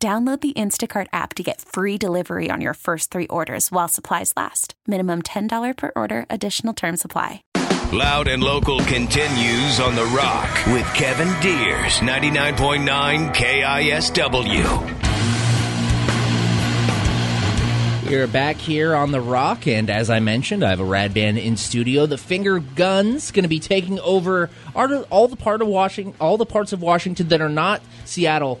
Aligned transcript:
Download 0.00 0.40
the 0.40 0.52
Instacart 0.52 1.08
app 1.12 1.34
to 1.34 1.42
get 1.42 1.60
free 1.60 1.98
delivery 1.98 2.52
on 2.52 2.60
your 2.60 2.74
first 2.74 3.10
three 3.10 3.26
orders 3.26 3.72
while 3.72 3.88
supplies 3.88 4.32
last. 4.36 4.74
Minimum 4.86 5.22
$10 5.22 5.76
per 5.76 5.90
order, 5.96 6.24
additional 6.30 6.72
term 6.72 6.96
supply. 6.96 7.42
Loud 7.92 8.28
and 8.28 8.40
local 8.40 8.78
continues 8.78 9.80
on 9.80 9.96
The 9.96 10.04
Rock 10.04 10.66
with 10.68 10.86
Kevin 10.94 11.26
Deers, 11.40 11.98
99.9 11.98 13.34
KISW. 13.34 14.94
We're 18.08 18.28
back 18.28 18.54
here 18.56 18.94
on 18.94 19.10
the 19.10 19.20
Rock, 19.20 19.66
and 19.66 19.90
as 19.90 20.10
I 20.10 20.20
mentioned, 20.20 20.62
I 20.62 20.70
have 20.70 20.78
a 20.78 20.84
rad 20.84 21.12
band 21.12 21.38
in 21.38 21.56
studio. 21.56 22.06
The 22.06 22.18
Finger 22.18 22.60
Guns 22.60 23.32
going 23.32 23.42
to 23.42 23.48
be 23.48 23.58
taking 23.58 23.98
over 23.98 24.48
all 24.76 25.26
the 25.26 25.36
part 25.36 25.60
of 25.60 25.66
Washington, 25.66 26.14
all 26.20 26.36
the 26.36 26.46
parts 26.46 26.72
of 26.72 26.80
Washington 26.80 27.26
that 27.28 27.40
are 27.40 27.48
not 27.48 27.82
Seattle, 28.04 28.60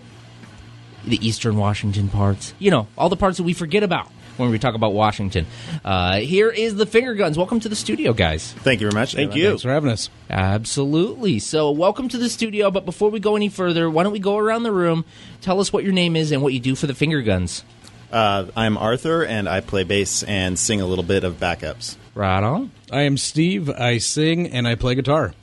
the 1.08 1.26
Eastern 1.26 1.56
Washington 1.56 2.08
parts. 2.08 2.54
You 2.58 2.70
know, 2.70 2.86
all 2.96 3.08
the 3.08 3.16
parts 3.16 3.38
that 3.38 3.42
we 3.44 3.52
forget 3.52 3.82
about 3.82 4.10
when 4.36 4.50
we 4.50 4.58
talk 4.58 4.74
about 4.74 4.92
Washington. 4.92 5.46
Uh, 5.84 6.18
here 6.18 6.48
is 6.48 6.76
the 6.76 6.86
Finger 6.86 7.14
Guns. 7.14 7.36
Welcome 7.36 7.60
to 7.60 7.68
the 7.68 7.76
studio, 7.76 8.12
guys. 8.12 8.52
Thank 8.52 8.80
you 8.80 8.88
very 8.88 9.00
much. 9.00 9.14
Thank 9.14 9.34
you. 9.34 9.48
Thanks 9.48 9.62
for 9.62 9.70
having 9.70 9.90
us. 9.90 10.10
Absolutely. 10.30 11.38
So, 11.40 11.70
welcome 11.70 12.08
to 12.08 12.18
the 12.18 12.28
studio. 12.28 12.70
But 12.70 12.84
before 12.84 13.10
we 13.10 13.20
go 13.20 13.36
any 13.36 13.48
further, 13.48 13.90
why 13.90 14.04
don't 14.04 14.12
we 14.12 14.20
go 14.20 14.38
around 14.38 14.62
the 14.62 14.72
room? 14.72 15.04
Tell 15.40 15.60
us 15.60 15.72
what 15.72 15.84
your 15.84 15.92
name 15.92 16.16
is 16.16 16.32
and 16.32 16.42
what 16.42 16.52
you 16.52 16.60
do 16.60 16.74
for 16.74 16.86
the 16.86 16.94
Finger 16.94 17.22
Guns. 17.22 17.64
Uh, 18.10 18.46
I'm 18.56 18.78
Arthur, 18.78 19.22
and 19.24 19.48
I 19.48 19.60
play 19.60 19.84
bass 19.84 20.22
and 20.22 20.58
sing 20.58 20.80
a 20.80 20.86
little 20.86 21.04
bit 21.04 21.24
of 21.24 21.34
backups. 21.38 21.96
Right 22.14 22.42
on. 22.42 22.70
I 22.90 23.02
am 23.02 23.16
Steve. 23.16 23.68
I 23.68 23.98
sing 23.98 24.48
and 24.48 24.66
I 24.66 24.76
play 24.76 24.94
guitar. 24.94 25.34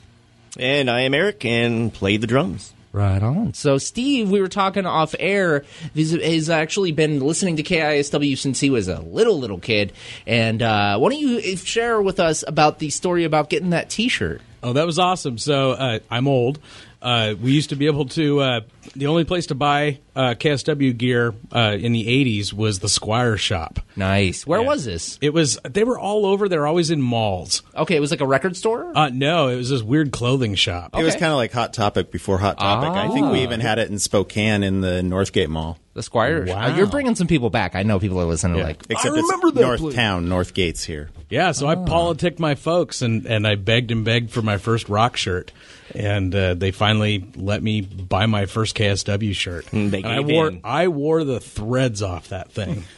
And 0.58 0.90
I 0.90 1.02
am 1.02 1.14
Eric 1.14 1.46
and 1.46 1.94
play 1.94 2.18
the 2.18 2.28
drums. 2.28 2.74
Right 2.96 3.22
on. 3.22 3.54
So, 3.54 3.78
Steve, 3.78 4.32
we 4.32 4.40
were 4.40 4.48
talking 4.48 4.86
off 4.86 5.16
air. 5.20 5.66
He's, 5.94 6.12
he's 6.12 6.50
actually 6.50 6.94
been 6.94 7.20
listening 7.20 7.58
to 7.58 7.64
KISW 7.64 8.38
since 8.38 8.62
he 8.62 8.70
was 8.70 8.88
a 8.88 9.02
little, 9.02 9.38
little 9.38 9.60
kid. 9.60 9.92
And 10.26 10.62
uh, 10.62 10.98
why 10.98 11.10
don't 11.10 11.20
you 11.20 11.58
share 11.58 12.02
with 12.02 12.22
us 12.22 12.46
about 12.48 12.80
the 12.80 12.90
story 12.90 13.26
about 13.26 13.50
getting 13.50 13.72
that 13.72 13.90
t 13.90 14.08
shirt? 14.08 14.42
Oh, 14.64 14.72
that 14.72 14.86
was 14.86 14.98
awesome. 14.98 15.38
So, 15.38 15.72
uh, 15.72 16.00
I'm 16.10 16.30
old. 16.30 16.60
Uh, 17.02 17.36
we 17.40 17.52
used 17.52 17.72
to 17.72 17.76
be 17.76 17.88
able 17.88 18.06
to. 18.06 18.40
Uh, 18.40 18.62
the 18.96 19.08
only 19.08 19.26
place 19.26 19.48
to 19.48 19.56
buy 19.56 20.00
uh, 20.16 20.36
KSW 20.36 20.98
gear 20.98 21.34
uh, 21.52 21.78
in 21.80 21.92
the 21.92 22.06
'80s 22.06 22.54
was 22.54 22.80
the 22.80 22.90
Squire 22.90 23.38
shop. 23.38 23.80
Nice. 23.96 24.46
Where 24.46 24.62
yeah. 24.62 24.68
was 24.68 24.86
this? 24.86 25.18
It 25.22 25.34
was. 25.34 25.60
They 25.64 25.84
were 25.84 26.00
all 26.00 26.26
over. 26.26 26.48
They're 26.50 26.68
always 26.68 26.92
in 26.92 27.02
malls. 27.02 27.64
Okay, 27.76 27.96
it 27.96 28.00
was 28.00 28.12
like 28.12 28.22
a 28.22 28.28
record 28.28 28.56
store. 28.56 28.92
Uh, 28.96 29.10
no, 29.10 29.48
it 29.48 29.56
was 29.56 29.70
this 29.70 29.82
weird 29.82 30.12
clothing 30.12 30.56
shop. 30.56 30.94
Okay. 30.94 31.02
It 31.02 31.06
was 31.06 31.16
kind 31.16 31.32
of 31.32 31.38
like 31.38 31.52
Hot 31.52 31.74
Topic 31.74 32.12
before 32.12 32.38
Hot 32.38 32.58
Topic. 32.58 32.90
I 32.90 33.14
think 33.14 33.32
we 33.32 33.42
even 33.42 33.60
had 33.60 33.80
it 33.80 33.90
in 33.90 34.00
Spokane 34.00 34.64
in 34.64 34.82
the 34.82 35.02
Northgate 35.02 35.50
Mall. 35.50 35.78
The 35.94 36.04
Squire. 36.04 36.46
Wow. 36.46 36.62
Uh, 36.62 36.76
you're 36.76 36.88
bringing 36.88 37.16
some 37.16 37.28
people 37.28 37.50
back. 37.50 37.74
I 37.74 37.84
know 37.84 38.00
people 38.00 38.20
are 38.20 38.26
listening. 38.26 38.58
Yeah. 38.58 38.66
Like, 38.66 38.84
except 38.90 39.16
I 39.16 39.22
remember 39.22 39.48
it's 39.48 39.56
that 39.56 39.62
North 39.62 39.80
place. 39.80 39.96
Town, 39.96 40.28
North 40.28 40.54
Gates 40.54 40.84
here. 40.84 41.10
Yeah, 41.30 41.54
so 41.54 41.68
oh. 41.68 41.70
I 41.70 41.76
politicked 41.76 42.40
my 42.40 42.56
folks 42.56 43.02
and 43.02 43.26
and 43.26 43.48
I 43.48 43.56
begged 43.56 43.92
and 43.92 44.06
begged 44.06 44.32
for 44.32 44.42
my 44.42 44.58
first 44.58 44.90
rock 44.90 45.18
shirt, 45.18 45.52
and 45.94 46.34
uh, 46.36 46.54
they 46.54 46.72
finally 46.72 47.26
let 47.36 47.64
me 47.64 47.82
buy 47.82 48.26
my 48.26 48.46
first 48.46 48.76
KSW 48.76 49.34
shirt. 49.34 49.66
Mm, 49.68 49.90
they 49.90 50.04
and 50.06 50.14
I 50.14 50.20
wore. 50.22 50.52
I 50.64 50.88
wore 50.88 51.24
the 51.24 51.40
threads 51.40 52.02
off 52.02 52.30
that 52.30 52.52
thing. 52.52 52.84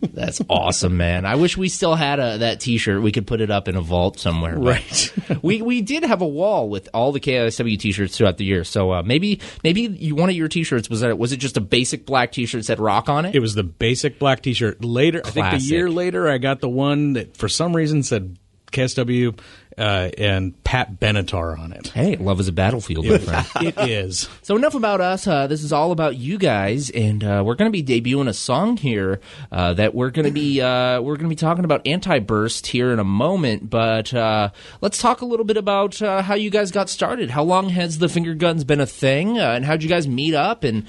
That's 0.00 0.40
awesome, 0.48 0.96
man. 0.96 1.24
I 1.26 1.36
wish 1.36 1.56
we 1.56 1.68
still 1.68 1.94
had 1.94 2.20
a, 2.20 2.38
that 2.38 2.60
T-shirt. 2.60 3.02
We 3.02 3.12
could 3.12 3.26
put 3.26 3.40
it 3.40 3.50
up 3.50 3.68
in 3.68 3.76
a 3.76 3.80
vault 3.80 4.18
somewhere. 4.18 4.56
Right. 4.56 5.12
we 5.42 5.62
we 5.62 5.82
did 5.82 6.04
have 6.04 6.20
a 6.20 6.26
wall 6.26 6.68
with 6.68 6.88
all 6.94 7.12
the 7.12 7.20
KSW 7.20 7.78
T-shirts 7.78 8.16
throughout 8.16 8.36
the 8.36 8.44
year. 8.44 8.64
So 8.64 8.92
uh, 8.92 9.02
maybe 9.02 9.40
maybe 9.64 9.82
you, 9.82 10.14
one 10.14 10.28
of 10.28 10.36
your 10.36 10.48
T-shirts 10.48 10.88
was 10.88 11.00
that 11.00 11.18
was 11.18 11.32
it 11.32 11.38
just 11.38 11.56
a 11.56 11.60
basic 11.60 12.06
black 12.06 12.32
T-shirt 12.32 12.60
that 12.60 12.64
said 12.64 12.80
Rock 12.80 13.08
on 13.08 13.24
it? 13.24 13.34
It 13.34 13.40
was 13.40 13.54
the 13.54 13.64
basic 13.64 14.18
black 14.18 14.42
T-shirt. 14.42 14.84
Later, 14.84 15.20
Classic. 15.20 15.42
I 15.42 15.50
think 15.50 15.62
the 15.62 15.68
year 15.68 15.90
later, 15.90 16.28
I 16.28 16.38
got 16.38 16.60
the 16.60 16.68
one 16.68 17.14
that 17.14 17.36
for 17.36 17.48
some 17.48 17.74
reason 17.74 18.02
said 18.02 18.38
KSW 18.72 19.38
uh, 19.78 20.10
and 20.18 20.62
Pat 20.64 20.98
Benatar 21.00 21.58
on 21.58 21.72
it. 21.72 21.88
Hey, 21.88 22.16
love 22.16 22.40
is 22.40 22.48
a 22.48 22.52
battlefield, 22.52 23.06
my 23.06 23.18
friend. 23.18 23.46
it 23.60 23.78
is. 23.88 24.28
So 24.42 24.56
enough 24.56 24.74
about 24.74 25.00
us. 25.00 25.26
Uh, 25.26 25.46
this 25.46 25.62
is 25.62 25.72
all 25.72 25.92
about 25.92 26.16
you 26.16 26.38
guys, 26.38 26.90
and 26.90 27.22
uh, 27.24 27.42
we're 27.44 27.54
going 27.54 27.72
to 27.72 27.82
be 27.82 27.82
debuting 27.82 28.28
a 28.28 28.32
song 28.34 28.76
here 28.76 29.20
uh, 29.50 29.74
that 29.74 29.94
we're 29.94 30.10
going 30.10 30.26
to 30.26 30.32
be 30.32 30.60
uh, 30.60 31.00
we're 31.00 31.16
going 31.16 31.28
to 31.28 31.28
be 31.28 31.36
talking 31.36 31.64
about 31.64 31.86
anti-burst 31.86 32.66
here 32.66 32.92
in 32.92 32.98
a 32.98 33.04
moment. 33.04 33.68
But 33.68 34.12
uh, 34.12 34.50
let's 34.80 34.98
talk 34.98 35.20
a 35.22 35.24
little 35.24 35.44
bit 35.44 35.56
about 35.56 35.98
how 35.98 36.34
you 36.34 36.50
guys 36.50 36.70
got 36.70 36.88
started. 36.88 37.30
How 37.30 37.42
long 37.42 37.68
has 37.70 37.98
the 37.98 38.08
finger 38.08 38.34
guns 38.34 38.64
been 38.64 38.80
a 38.80 38.86
thing, 38.86 39.38
and 39.38 39.64
how'd 39.64 39.82
you 39.82 39.88
guys 39.88 40.06
meet 40.06 40.34
up? 40.34 40.64
And 40.64 40.86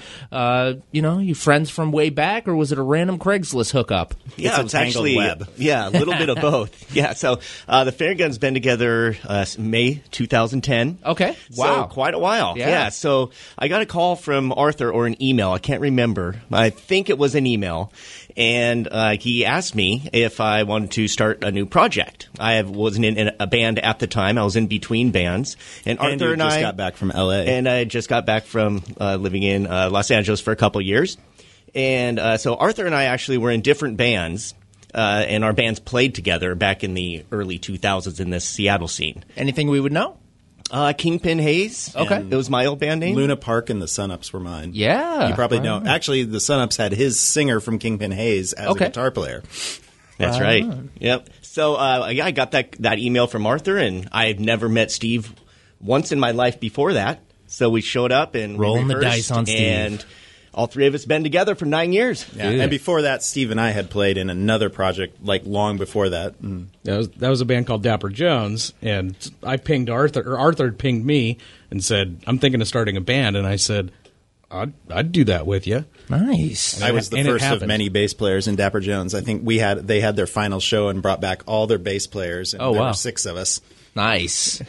you 0.92 1.02
know, 1.02 1.18
you 1.18 1.34
friends 1.34 1.70
from 1.70 1.92
way 1.92 2.10
back, 2.10 2.46
or 2.48 2.54
was 2.54 2.72
it 2.72 2.78
a 2.78 2.82
random 2.82 3.18
Craigslist 3.18 3.72
hookup? 3.72 4.14
Yeah, 4.36 4.56
it's, 4.56 4.66
it's 4.66 4.74
actually 4.74 5.16
web. 5.16 5.48
yeah, 5.56 5.88
a 5.88 5.90
little 5.90 6.14
bit 6.14 6.28
of 6.28 6.36
both. 6.40 6.94
Yeah, 6.94 7.14
so 7.14 7.40
the 7.66 7.92
finger 7.92 8.14
guns 8.14 8.38
been 8.38 8.54
together 8.54 8.83
together 8.84 9.16
uh, 9.28 9.46
May 9.58 10.02
2010. 10.10 10.98
Okay. 11.04 11.36
Wow. 11.56 11.88
So 11.88 11.94
quite 11.94 12.14
a 12.14 12.18
while. 12.18 12.54
Yeah. 12.56 12.68
yeah. 12.68 12.88
So 12.90 13.30
I 13.58 13.68
got 13.68 13.82
a 13.82 13.86
call 13.86 14.16
from 14.16 14.52
Arthur 14.52 14.90
or 14.90 15.06
an 15.06 15.22
email. 15.22 15.50
I 15.50 15.58
can't 15.58 15.80
remember. 15.80 16.40
I 16.52 16.70
think 16.70 17.10
it 17.10 17.18
was 17.18 17.34
an 17.34 17.46
email. 17.46 17.92
And 18.36 18.88
uh, 18.90 19.16
he 19.16 19.44
asked 19.44 19.74
me 19.74 20.08
if 20.12 20.40
I 20.40 20.64
wanted 20.64 20.90
to 20.92 21.08
start 21.08 21.44
a 21.44 21.52
new 21.52 21.66
project. 21.66 22.28
I 22.38 22.60
wasn't 22.62 23.04
in 23.04 23.30
a 23.38 23.46
band 23.46 23.78
at 23.78 24.00
the 24.00 24.06
time. 24.06 24.38
I 24.38 24.44
was 24.44 24.56
in 24.56 24.66
between 24.66 25.12
bands. 25.12 25.56
And, 25.86 25.98
and 26.00 26.20
Arthur 26.20 26.32
and 26.32 26.42
I 26.42 26.60
got 26.60 26.76
back 26.76 26.96
from 26.96 27.10
LA. 27.10 27.42
And 27.42 27.68
I 27.68 27.84
just 27.84 28.08
got 28.08 28.26
back 28.26 28.44
from 28.44 28.82
uh, 29.00 29.16
living 29.16 29.44
in 29.44 29.66
uh, 29.66 29.88
Los 29.90 30.10
Angeles 30.10 30.40
for 30.40 30.50
a 30.50 30.56
couple 30.56 30.80
years. 30.80 31.16
And 31.76 32.18
uh, 32.18 32.36
so 32.36 32.54
Arthur 32.54 32.86
and 32.86 32.94
I 32.94 33.04
actually 33.04 33.38
were 33.38 33.50
in 33.50 33.60
different 33.60 33.96
bands 33.96 34.54
uh, 34.94 35.24
and 35.26 35.44
our 35.44 35.52
bands 35.52 35.80
played 35.80 36.14
together 36.14 36.54
back 36.54 36.84
in 36.84 36.94
the 36.94 37.24
early 37.32 37.58
2000s 37.58 38.20
in 38.20 38.30
this 38.30 38.44
Seattle 38.44 38.88
scene. 38.88 39.24
Anything 39.36 39.68
we 39.68 39.80
would 39.80 39.92
know? 39.92 40.18
Uh, 40.70 40.92
Kingpin 40.92 41.38
Hayes. 41.38 41.94
Okay. 41.94 42.26
It 42.28 42.34
was 42.34 42.48
my 42.48 42.66
old 42.66 42.78
band 42.78 43.00
name. 43.00 43.14
Luna 43.14 43.36
Park 43.36 43.70
and 43.70 43.82
the 43.82 43.86
Sunups 43.86 44.32
were 44.32 44.40
mine. 44.40 44.70
Yeah. 44.72 45.28
You 45.28 45.34
probably 45.34 45.60
know. 45.60 45.82
Actually, 45.84 46.24
the 46.24 46.38
Sunups 46.38 46.78
had 46.78 46.92
his 46.92 47.20
singer 47.20 47.60
from 47.60 47.78
Kingpin 47.78 48.12
Hayes 48.12 48.52
as 48.54 48.68
okay. 48.70 48.86
a 48.86 48.88
guitar 48.88 49.10
player. 49.10 49.42
That's 50.18 50.40
right. 50.40 50.64
Yep. 51.00 51.28
So 51.42 51.74
uh, 51.74 52.08
yeah, 52.12 52.24
I 52.24 52.30
got 52.30 52.52
that 52.52 52.72
that 52.80 52.98
email 52.98 53.26
from 53.26 53.46
Arthur, 53.46 53.76
and 53.76 54.08
I 54.12 54.26
had 54.26 54.40
never 54.40 54.68
met 54.68 54.90
Steve 54.90 55.34
once 55.80 56.12
in 56.12 56.20
my 56.20 56.30
life 56.30 56.60
before 56.60 56.94
that. 56.94 57.22
So 57.46 57.68
we 57.68 57.80
showed 57.80 58.10
up 58.10 58.34
and 58.34 58.58
rolling 58.58 58.88
the 58.88 59.00
dice 59.00 59.30
on 59.30 59.46
Steve. 59.46 59.60
And 59.60 60.04
all 60.54 60.66
three 60.66 60.86
of 60.86 60.94
us 60.94 61.04
been 61.04 61.22
together 61.22 61.54
for 61.54 61.66
nine 61.66 61.92
years. 61.92 62.24
Yeah. 62.34 62.48
And 62.48 62.70
before 62.70 63.02
that, 63.02 63.22
Steve 63.22 63.50
and 63.50 63.60
I 63.60 63.70
had 63.70 63.90
played 63.90 64.16
in 64.16 64.30
another 64.30 64.70
project 64.70 65.22
like 65.22 65.42
long 65.44 65.76
before 65.76 66.10
that. 66.10 66.40
Mm. 66.40 66.66
That 66.84 66.96
was 66.96 67.08
that 67.10 67.28
was 67.28 67.40
a 67.40 67.44
band 67.44 67.66
called 67.66 67.82
Dapper 67.82 68.08
Jones, 68.08 68.72
and 68.80 69.14
I 69.42 69.56
pinged 69.56 69.90
Arthur, 69.90 70.22
or 70.22 70.38
Arthur 70.38 70.70
pinged 70.72 71.04
me 71.04 71.38
and 71.70 71.84
said, 71.84 72.22
"I'm 72.26 72.38
thinking 72.38 72.60
of 72.60 72.68
starting 72.68 72.96
a 72.96 73.02
band," 73.02 73.36
and 73.36 73.46
I 73.46 73.56
said. 73.56 73.92
I'd, 74.50 74.72
I'd 74.88 75.10
do 75.10 75.24
that 75.24 75.48
with 75.48 75.66
you. 75.66 75.84
Nice. 76.08 76.80
I 76.80 76.92
was 76.92 77.10
the 77.10 77.16
and 77.16 77.26
first 77.26 77.44
of 77.44 77.66
many 77.66 77.88
bass 77.88 78.14
players 78.14 78.46
in 78.46 78.54
Dapper 78.54 78.78
Jones. 78.78 79.12
I 79.12 79.20
think 79.20 79.42
we 79.44 79.58
had 79.58 79.88
they 79.88 80.00
had 80.00 80.14
their 80.14 80.28
final 80.28 80.60
show 80.60 80.90
and 80.90 81.02
brought 81.02 81.20
back 81.20 81.42
all 81.46 81.66
their 81.66 81.78
bass 81.78 82.06
players. 82.06 82.54
And 82.54 82.62
oh 82.62 82.70
there 82.72 82.82
wow, 82.82 82.88
were 82.88 82.94
six 82.94 83.26
of 83.26 83.36
us. 83.36 83.60
Nice. 83.96 84.62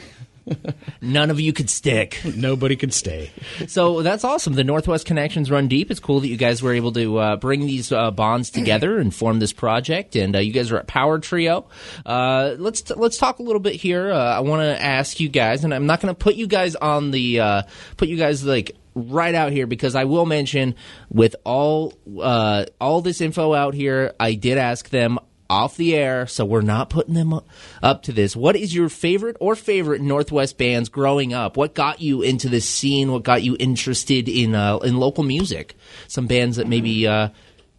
None 1.01 1.31
of 1.31 1.39
you 1.39 1.53
could 1.53 1.69
stick. 1.69 2.21
Nobody 2.35 2.75
could 2.75 2.93
stay. 2.93 3.31
So 3.67 4.01
that's 4.01 4.23
awesome. 4.23 4.53
The 4.53 4.63
Northwest 4.63 5.05
connections 5.05 5.49
run 5.49 5.67
deep. 5.67 5.91
It's 5.91 5.99
cool 5.99 6.19
that 6.19 6.27
you 6.27 6.37
guys 6.37 6.61
were 6.61 6.73
able 6.73 6.91
to 6.93 7.17
uh, 7.17 7.35
bring 7.37 7.61
these 7.65 7.91
uh, 7.91 8.11
bonds 8.11 8.49
together 8.49 8.97
and 8.97 9.13
form 9.13 9.39
this 9.39 9.53
project. 9.53 10.15
And 10.15 10.35
uh, 10.35 10.39
you 10.39 10.51
guys 10.51 10.71
are 10.71 10.77
at 10.77 10.87
Power 10.87 11.19
Trio. 11.19 11.67
Uh, 12.05 12.55
let's 12.57 12.81
t- 12.81 12.93
let's 12.95 13.17
talk 13.17 13.39
a 13.39 13.43
little 13.43 13.59
bit 13.59 13.75
here. 13.75 14.11
Uh, 14.11 14.35
I 14.35 14.39
want 14.41 14.61
to 14.61 14.81
ask 14.81 15.19
you 15.19 15.29
guys, 15.29 15.63
and 15.63 15.73
I'm 15.73 15.85
not 15.85 16.01
going 16.01 16.13
to 16.13 16.17
put 16.17 16.35
you 16.35 16.47
guys 16.47 16.75
on 16.75 17.11
the 17.11 17.39
uh, 17.39 17.61
put 17.97 18.07
you 18.07 18.17
guys 18.17 18.43
like 18.43 18.75
right 18.95 19.35
out 19.35 19.51
here 19.51 19.67
because 19.67 19.93
I 19.93 20.05
will 20.05 20.25
mention 20.25 20.75
with 21.09 21.35
all 21.43 21.93
uh, 22.21 22.65
all 22.79 23.01
this 23.01 23.21
info 23.21 23.53
out 23.53 23.73
here, 23.73 24.13
I 24.19 24.33
did 24.33 24.57
ask 24.57 24.89
them 24.89 25.19
off 25.49 25.77
the 25.77 25.95
air, 25.95 26.27
so 26.27 26.43
we're 26.43 26.61
not 26.61 26.89
putting 26.89 27.13
them 27.13 27.39
up 27.83 28.03
to 28.03 28.11
this. 28.11 28.35
What 28.35 28.55
is 28.55 28.73
your 28.73 28.89
favorite 28.89 29.37
or 29.39 29.55
favorite 29.55 30.01
Northwest 30.01 30.57
bands 30.57 30.89
growing 30.89 31.33
up? 31.33 31.55
What 31.57 31.75
got 31.75 32.01
you 32.01 32.21
into 32.21 32.49
this 32.49 32.67
scene? 32.67 33.11
What 33.11 33.23
got 33.23 33.43
you 33.43 33.55
interested 33.59 34.27
in 34.27 34.55
uh, 34.55 34.77
in 34.77 34.97
local 34.97 35.23
music? 35.23 35.75
Some 36.07 36.27
bands 36.27 36.57
that 36.57 36.67
maybe 36.67 37.07
uh, 37.07 37.29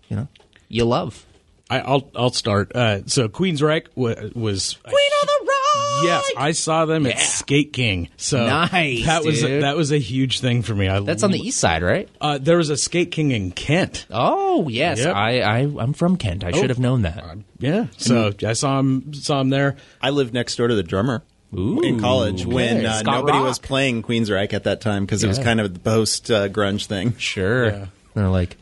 you 0.09 0.17
know 0.17 0.29
you 0.69 0.85
love. 0.85 1.26
I, 1.69 1.81
I'll 1.81 2.09
I'll 2.15 2.31
start. 2.31 2.73
Uh, 2.75 3.01
so 3.07 3.29
Queensryche 3.29 3.87
wa- 3.97 4.15
was 4.35 4.75
Queen 4.85 4.95
of 5.23 5.27
the 5.29 5.47
Rock. 5.47 6.05
yes, 6.05 6.33
I 6.37 6.53
saw 6.53 6.85
them 6.85 7.07
at 7.07 7.19
Skate 7.19 7.73
King. 7.73 8.09
So 8.17 8.47
Nice, 8.47 9.05
that 9.07 9.25
was 9.25 9.43
a, 9.43 9.47
dude. 9.49 9.63
that 9.65 9.77
was 9.77 9.91
a 9.91 9.99
huge 9.99 10.39
thing 10.41 10.63
for 10.63 10.75
me. 10.77 10.89
I 10.89 11.01
That's 11.01 11.25
on 11.25 11.33
the 11.33 11.41
east 11.41 11.59
side, 11.59 11.83
right? 11.83 12.09
Uh, 12.21 12.39
there 12.39 12.57
was 12.57 12.71
a 12.71 12.77
Skate 12.77 13.11
King 13.11 13.33
in 13.33 13.51
Kent. 13.51 14.07
Oh 14.11 14.69
yes, 14.69 14.99
Yep. 15.01 15.15
I, 15.17 15.41
I 15.41 15.59
I'm 15.63 15.93
from 15.93 16.17
Kent. 16.17 16.45
I 16.45 16.53
should 16.53 16.71
have 16.71 16.79
known 16.79 17.03
that. 17.03 17.39
Yeah, 17.59 17.87
so 17.97 18.33
I 18.47 18.53
saw 18.53 18.79
him 18.79 19.13
saw 19.15 19.41
him 19.41 19.49
there. 19.51 19.77
I 20.01 20.11
lived 20.11 20.33
next 20.35 20.55
door 20.57 20.69
to 20.69 20.75
the 20.77 20.85
drummer 20.85 21.25
Ooh, 21.53 21.81
in 21.81 21.99
college 21.99 22.47
when 22.47 22.79
okay. 22.79 22.87
uh, 22.87 22.99
Scott 23.01 23.15
nobody 23.21 23.39
Rock. 23.39 23.47
was 23.49 23.59
playing 23.59 24.03
Queensryche 24.05 24.53
at 24.53 24.65
that 24.65 24.81
time 24.81 25.05
because 25.05 25.25
it 25.25 25.29
was 25.29 25.39
Yeah. 25.39 25.45
kind 25.45 25.61
of 25.61 25.73
the 25.75 25.81
post 25.81 26.31
uh, 26.31 26.49
grunge 26.49 26.87
thing. 26.87 27.17
Sure. 27.17 27.67
Yeah. 27.67 27.87
They're 28.15 28.29
like, 28.29 28.57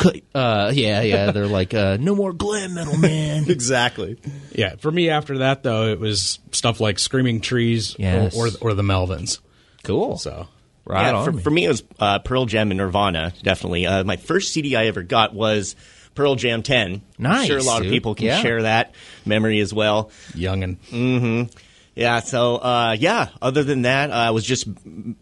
"Cut- 0.00 0.20
uh, 0.34 0.72
yeah, 0.74 1.02
yeah. 1.02 1.30
They're 1.30 1.46
like, 1.46 1.74
uh, 1.74 1.96
no 2.00 2.14
more 2.14 2.32
glam 2.32 2.74
metal, 2.74 2.96
man. 2.98 3.48
Exactly. 3.50 4.18
Yeah, 4.52 4.76
for 4.76 4.90
me 4.90 5.10
after 5.10 5.38
that 5.38 5.62
though, 5.62 5.88
it 5.88 6.00
was 6.00 6.38
stuff 6.52 6.80
like 6.80 6.98
Screaming 6.98 7.40
Trees 7.40 7.94
Yes. 7.98 8.36
or, 8.36 8.46
or 8.46 8.50
or 8.70 8.74
the 8.74 8.82
Melvins. 8.82 9.38
cool. 9.84 10.16
So 10.18 10.48
right 10.84 11.12
yeah, 11.12 11.24
for, 11.24 11.32
for 11.34 11.50
me, 11.50 11.64
it 11.66 11.68
was 11.68 11.82
uh, 11.98 12.18
Pearl 12.20 12.46
Jam 12.46 12.70
and 12.70 12.78
Nirvana, 12.78 13.32
definitely. 13.42 13.86
Uh, 13.86 14.04
my 14.04 14.16
first 14.16 14.52
CD 14.52 14.74
I 14.76 14.86
ever 14.86 15.02
got 15.02 15.34
was 15.34 15.76
Pearl 16.14 16.34
Jam 16.34 16.62
10. 16.62 17.02
Nice, 17.18 17.40
I'm 17.42 17.46
sure 17.46 17.58
a 17.58 17.62
lot 17.62 17.78
dude. 17.78 17.86
of 17.86 17.92
people 17.92 18.14
can 18.14 18.26
Yeah. 18.26 18.40
share 18.40 18.62
that 18.62 18.94
memory 19.24 19.60
as 19.60 19.72
well. 19.72 20.10
youngin. 20.32 20.76
Mm-hmm. 20.90 21.56
Yeah, 21.94 22.20
so, 22.20 22.56
uh, 22.56 22.96
yeah, 22.98 23.28
other 23.42 23.62
than 23.62 23.82
that, 23.82 24.10
uh, 24.10 24.14
I 24.14 24.30
was 24.30 24.44
just 24.44 24.66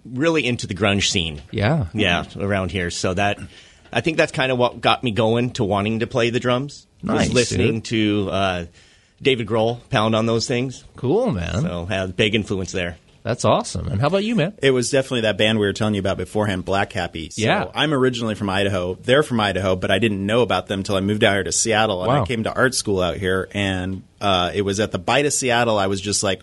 really 0.05 0.47
into 0.47 0.67
the 0.67 0.75
grunge 0.75 1.11
scene. 1.11 1.43
yeah. 1.51 1.87
Yeah, 1.93 2.25
around 2.39 2.71
here. 2.71 2.91
So 2.91 3.15
that, 3.15 3.39
I 3.93 4.01
think 4.01 4.17
that's 4.17 4.33
kind 4.33 4.53
of 4.53 4.59
what 4.59 4.81
got 4.81 5.03
me 5.03 5.11
going 5.11 5.51
to 5.53 5.65
wanting 5.65 6.01
to 6.01 6.07
play 6.07 6.31
the 6.31 6.41
drums. 6.41 6.87
Nice, 7.03 7.29
was 7.29 7.35
listening 7.35 7.75
dude. 7.75 7.85
to 7.87 8.29
uh, 8.31 8.65
David 9.23 9.47
Grohl 9.47 9.81
pound 9.91 10.15
on 10.17 10.27
those 10.27 10.47
things. 10.49 10.85
Cool, 10.97 11.31
man. 11.31 11.63
So, 11.63 11.87
had 11.87 12.11
a 12.11 12.13
big 12.13 12.35
influence 12.35 12.73
there. 12.73 12.97
That's 13.23 13.45
awesome. 13.45 13.89
And 13.89 14.01
how 14.01 14.07
about 14.07 14.25
you, 14.25 14.35
man? 14.37 14.55
It 14.63 14.71
was 14.71 14.91
definitely 14.91 15.23
that 15.23 15.37
band 15.37 15.59
we 15.59 15.67
were 15.67 15.73
telling 15.73 15.95
you 15.95 16.01
about 16.01 16.17
beforehand, 16.17 16.65
Black 16.65 16.93
Happy. 16.93 17.29
So 17.29 17.43
Yeah. 17.43 17.67
I'm 17.75 17.93
originally 17.93 18.35
from 18.35 18.49
Idaho. 18.49 18.95
They're 18.95 19.23
from 19.23 19.39
Idaho, 19.41 19.77
but 19.77 19.91
I 19.91 19.99
didn't 19.99 20.25
know 20.25 20.41
about 20.41 20.67
them 20.67 20.81
until 20.81 20.97
I 20.97 21.01
moved 21.01 21.25
out 21.25 21.35
here 21.35 21.45
to 21.45 21.53
Seattle. 21.53 22.03
And 22.05 22.13
Wow. 22.13 22.23
I 22.23 22.27
came 22.27 22.45
to 22.45 22.55
art 22.55 22.75
school 22.75 23.03
out 23.03 23.17
here, 23.17 23.49
and 23.53 24.03
uh, 24.21 24.53
it 24.55 24.63
was 24.63 24.81
at 24.81 24.93
the 24.93 24.99
Bite 24.99 25.27
of 25.27 25.33
Seattle. 25.35 25.79
I 25.79 25.89
was 25.89 26.01
just 26.01 26.23
like, 26.23 26.43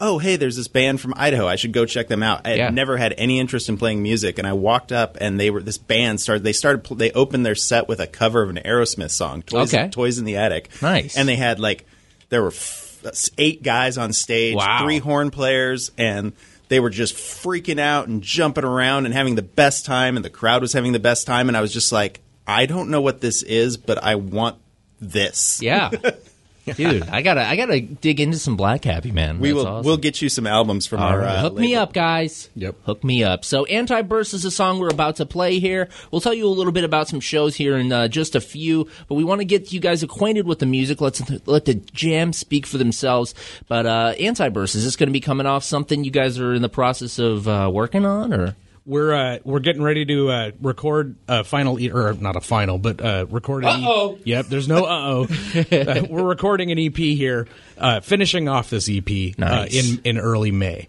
oh, 0.00 0.18
hey, 0.18 0.36
there's 0.36 0.56
this 0.56 0.68
band 0.68 1.00
from 1.00 1.14
Idaho. 1.16 1.46
I 1.46 1.56
should 1.56 1.72
go 1.72 1.86
check 1.86 2.08
them 2.08 2.22
out. 2.22 2.42
I 2.44 2.50
had 2.50 2.58
Yeah. 2.58 2.70
never 2.70 2.96
had 2.96 3.14
any 3.16 3.38
interest 3.38 3.68
in 3.68 3.76
playing 3.78 4.02
music, 4.02 4.38
and 4.38 4.46
I 4.46 4.52
walked 4.52 4.92
up, 4.92 5.16
and 5.20 5.38
they 5.40 5.50
were 5.50 5.62
this 5.62 5.78
band 5.78 6.20
started. 6.20 6.42
They 6.44 6.52
started. 6.52 6.84
They 6.98 7.10
opened 7.12 7.46
their 7.46 7.54
set 7.54 7.88
with 7.88 8.00
a 8.00 8.06
cover 8.06 8.42
of 8.42 8.50
an 8.50 8.60
Aerosmith 8.64 9.10
song, 9.12 9.42
"Toys, 9.42 9.72
Okay. 9.72 9.88
Toys 9.90 10.18
in 10.18 10.24
the 10.24 10.36
Attic." 10.36 10.68
Nice. 10.82 11.16
And 11.16 11.28
they 11.28 11.36
had 11.36 11.58
like 11.60 11.86
there 12.30 12.42
were 12.42 12.48
f- 12.48 13.30
eight 13.38 13.62
guys 13.62 13.96
on 13.98 14.12
stage, 14.12 14.56
Wow. 14.56 14.80
three 14.82 14.98
horn 14.98 15.30
players, 15.30 15.90
and 15.96 16.32
they 16.68 16.80
were 16.80 16.90
just 16.90 17.14
freaking 17.14 17.78
out 17.78 18.08
and 18.08 18.22
jumping 18.22 18.64
around 18.64 19.04
and 19.04 19.14
having 19.14 19.34
the 19.36 19.42
best 19.42 19.84
time, 19.86 20.16
and 20.16 20.24
the 20.24 20.30
crowd 20.30 20.60
was 20.62 20.72
having 20.72 20.92
the 20.92 20.98
best 20.98 21.26
time. 21.26 21.48
And 21.48 21.56
I 21.56 21.60
was 21.60 21.72
just 21.72 21.92
like, 21.92 22.20
I 22.46 22.66
don't 22.66 22.88
know 22.90 23.00
what 23.02 23.20
this 23.20 23.42
is, 23.42 23.76
but 23.76 24.02
I 24.02 24.14
want 24.16 24.56
this. 25.00 25.60
Yeah. 25.62 25.90
Dude, 26.76 27.02
I 27.08 27.20
gotta, 27.22 27.46
I 27.46 27.56
gotta 27.56 27.80
dig 27.80 28.20
into 28.20 28.38
some 28.38 28.56
Black 28.56 28.84
Happy, 28.84 29.10
man. 29.12 29.38
we 29.38 29.50
That's 29.50 29.56
will. 29.56 29.66
awesome. 29.66 29.86
We'll 29.86 29.96
get 29.98 30.22
you 30.22 30.28
some 30.30 30.46
albums 30.46 30.86
from 30.86 31.00
All 31.00 31.08
our. 31.10 31.18
right. 31.18 31.36
Uh, 31.36 31.42
Hook 31.42 31.54
me 31.56 31.74
up, 31.74 31.92
guys. 31.92 32.48
Yep. 32.56 32.76
Hook 32.84 33.04
me 33.04 33.22
up. 33.22 33.44
So, 33.44 33.64
Anti 33.66 34.00
Burst 34.02 34.32
is 34.32 34.44
a 34.46 34.50
song 34.50 34.78
we're 34.78 34.88
about 34.88 35.16
to 35.16 35.26
play 35.26 35.58
here. 35.58 35.88
We'll 36.10 36.22
tell 36.22 36.32
you 36.32 36.46
a 36.46 36.48
little 36.48 36.72
bit 36.72 36.84
about 36.84 37.08
some 37.08 37.20
shows 37.20 37.54
here 37.54 37.76
in 37.76 37.92
uh, 37.92 38.08
just 38.08 38.34
a 38.34 38.40
few, 38.40 38.88
but 39.08 39.16
we 39.16 39.24
want 39.24 39.40
to 39.40 39.44
get 39.44 39.72
you 39.72 39.80
guys 39.80 40.02
acquainted 40.02 40.46
with 40.46 40.58
the 40.58 40.66
music. 40.66 41.00
Let's 41.00 41.20
let 41.46 41.66
the 41.66 41.74
jam 41.74 42.32
speak 42.32 42.66
for 42.66 42.78
themselves. 42.78 43.34
But 43.68 43.84
uh, 43.86 44.14
Anti 44.18 44.48
Burst, 44.48 44.74
is 44.74 44.84
this 44.84 44.96
going 44.96 45.08
to 45.08 45.12
be 45.12 45.20
coming 45.20 45.46
off 45.46 45.64
something 45.64 46.02
you 46.04 46.10
guys 46.10 46.38
are 46.38 46.54
in 46.54 46.62
the 46.62 46.68
process 46.70 47.18
of 47.18 47.46
uh, 47.46 47.70
working 47.72 48.06
on, 48.06 48.32
or? 48.32 48.56
We're 48.86 49.12
uh, 49.14 49.38
we're 49.44 49.60
getting 49.60 49.82
ready 49.82 50.04
to 50.04 50.28
uh, 50.30 50.50
record 50.60 51.16
a 51.26 51.42
final 51.42 51.80
e- 51.80 51.90
or 51.90 52.12
not 52.12 52.36
a 52.36 52.40
final, 52.40 52.76
but 52.76 53.00
uh, 53.00 53.24
record. 53.30 53.64
An 53.64 53.82
Uh-oh. 53.82 54.18
Yep, 54.24 54.46
there's 54.46 54.68
no 54.68 54.84
uh 54.84 55.26
oh. 55.26 56.06
we're 56.10 56.22
recording 56.22 56.70
an 56.70 56.78
EP 56.78 56.96
here, 56.96 57.48
uh, 57.78 58.00
finishing 58.00 58.48
off 58.48 58.68
this 58.68 58.90
EP 58.90 59.08
uh, 59.40 59.66
in 59.70 60.00
in 60.04 60.18
early 60.18 60.50
May. 60.50 60.88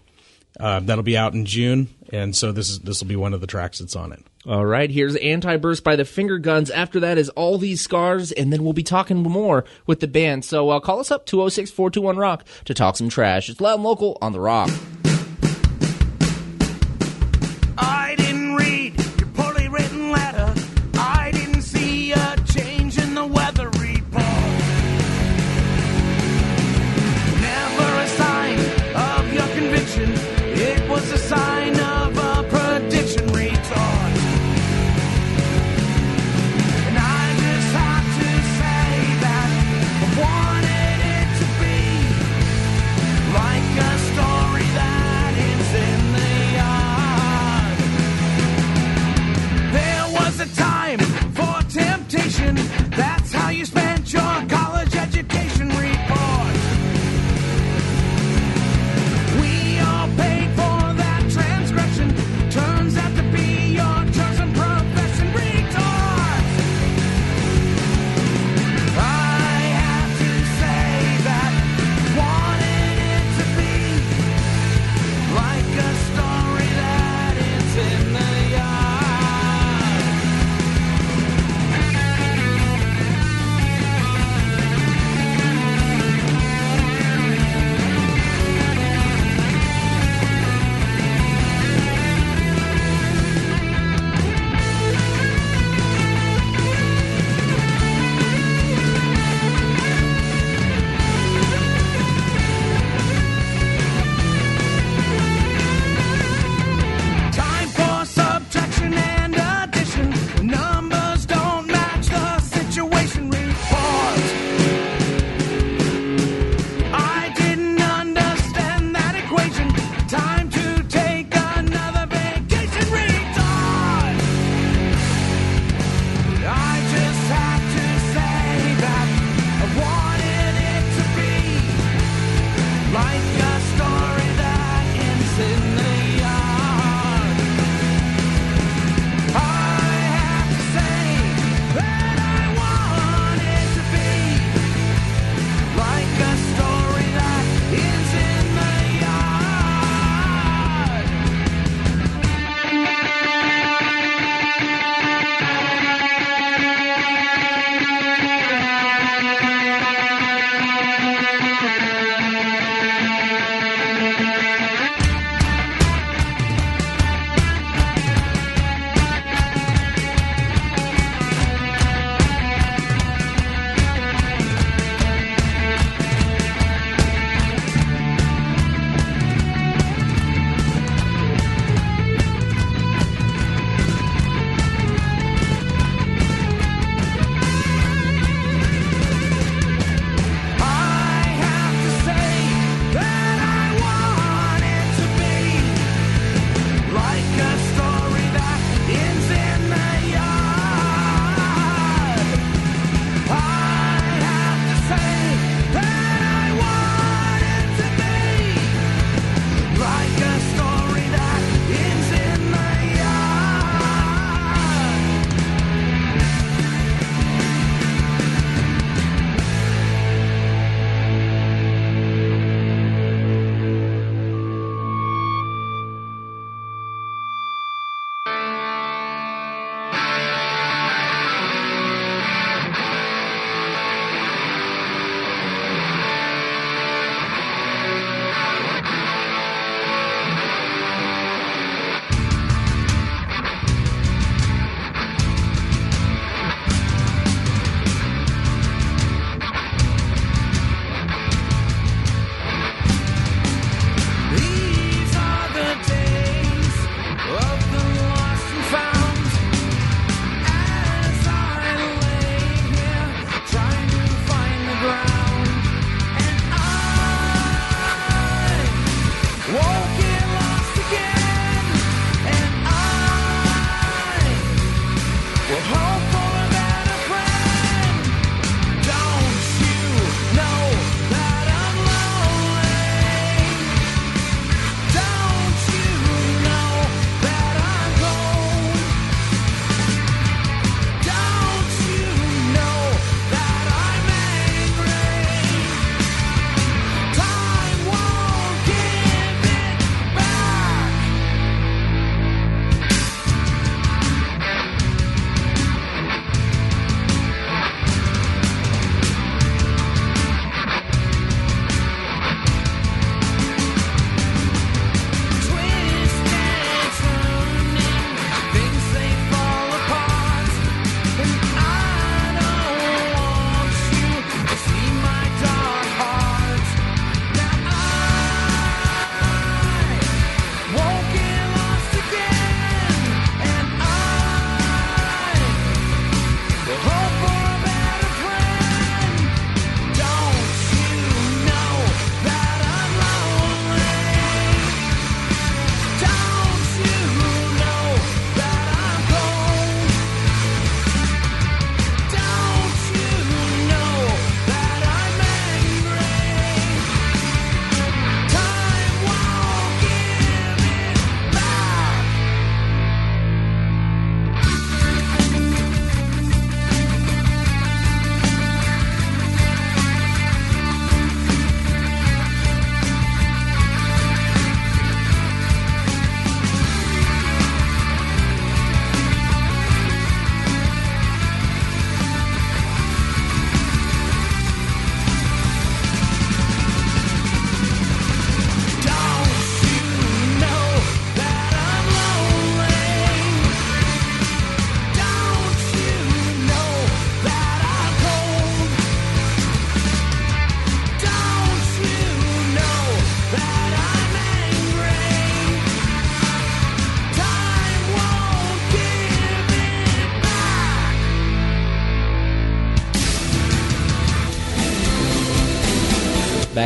Uh, 0.60 0.80
that'll 0.80 1.04
be 1.04 1.16
out 1.16 1.32
in 1.34 1.46
June, 1.46 1.88
and 2.12 2.36
so 2.36 2.52
this 2.52 2.68
is 2.68 2.80
this 2.80 3.00
will 3.00 3.08
be 3.08 3.16
one 3.16 3.32
of 3.32 3.40
the 3.40 3.46
tracks 3.46 3.78
that's 3.78 3.96
on 3.96 4.12
it. 4.12 4.22
All 4.46 4.64
right, 4.64 4.88
here's 4.90 5.16
Anti 5.16 5.56
Burst 5.56 5.82
by 5.82 5.96
the 5.96 6.04
Finger 6.04 6.38
Guns. 6.38 6.70
After 6.70 7.00
that 7.00 7.18
is 7.18 7.30
All 7.30 7.58
These 7.58 7.80
Scars, 7.80 8.30
and 8.30 8.52
then 8.52 8.62
we'll 8.62 8.72
be 8.74 8.84
talking 8.84 9.16
more 9.16 9.64
with 9.86 10.00
the 10.00 10.06
band. 10.06 10.44
So 10.44 10.70
uh, 10.70 10.80
call 10.80 11.00
us 11.00 11.10
up, 11.10 11.26
206 11.26 11.70
421 11.72 12.16
Rock, 12.16 12.44
to 12.66 12.72
talk 12.72 12.96
some 12.96 13.08
trash. 13.08 13.48
It's 13.48 13.60
loud 13.60 13.74
and 13.76 13.82
local 13.84 14.18
on 14.22 14.32
The 14.32 14.40
Rock. 14.40 14.70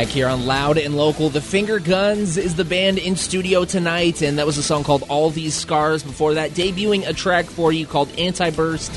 Back 0.01 0.09
here 0.09 0.27
on 0.27 0.47
Loud 0.47 0.79
and 0.79 0.97
Local, 0.97 1.29
the 1.29 1.41
Finger 1.41 1.77
Guns 1.77 2.35
is 2.35 2.55
the 2.55 2.65
band 2.65 2.97
in 2.97 3.15
studio 3.15 3.65
tonight, 3.65 4.23
and 4.23 4.39
that 4.39 4.47
was 4.47 4.57
a 4.57 4.63
song 4.63 4.83
called 4.83 5.03
All 5.09 5.29
These 5.29 5.53
Scars. 5.53 6.01
Before 6.01 6.33
that, 6.33 6.53
debuting 6.53 7.07
a 7.07 7.13
track 7.13 7.45
for 7.45 7.71
you 7.71 7.85
called 7.85 8.09
Anti 8.17 8.49
Burst. 8.49 8.91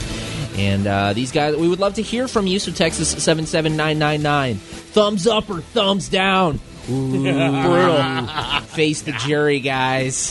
And 0.56 0.86
uh, 0.86 1.12
these 1.12 1.30
guys, 1.30 1.56
we 1.56 1.68
would 1.68 1.78
love 1.78 1.92
to 1.96 2.02
hear 2.02 2.26
from 2.26 2.46
you, 2.46 2.58
so 2.58 2.72
Texas 2.72 3.10
77999. 3.22 4.56
Thumbs 4.56 5.26
up 5.26 5.50
or 5.50 5.60
thumbs 5.60 6.08
down? 6.08 6.58
Ooh, 6.88 7.10
brutal. 7.20 8.60
Face 8.68 9.02
the 9.02 9.12
jury, 9.12 9.60
guys. 9.60 10.30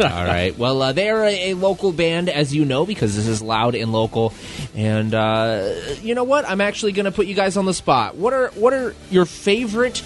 All 0.12 0.24
right. 0.24 0.56
Well, 0.56 0.80
uh, 0.82 0.92
they're 0.92 1.24
a, 1.24 1.50
a 1.50 1.54
local 1.54 1.92
band, 1.92 2.28
as 2.28 2.54
you 2.54 2.64
know, 2.64 2.86
because 2.86 3.16
this 3.16 3.26
is 3.26 3.40
loud 3.42 3.74
and 3.74 3.92
local. 3.92 4.32
And 4.74 5.14
uh, 5.14 5.72
you 6.02 6.14
know 6.14 6.24
what? 6.24 6.48
I'm 6.48 6.60
actually 6.60 6.92
going 6.92 7.04
to 7.04 7.12
put 7.12 7.26
you 7.26 7.34
guys 7.34 7.56
on 7.56 7.66
the 7.66 7.74
spot. 7.74 8.16
What 8.16 8.32
are 8.32 8.48
what 8.50 8.72
are 8.72 8.94
your 9.10 9.26
favorite 9.26 10.02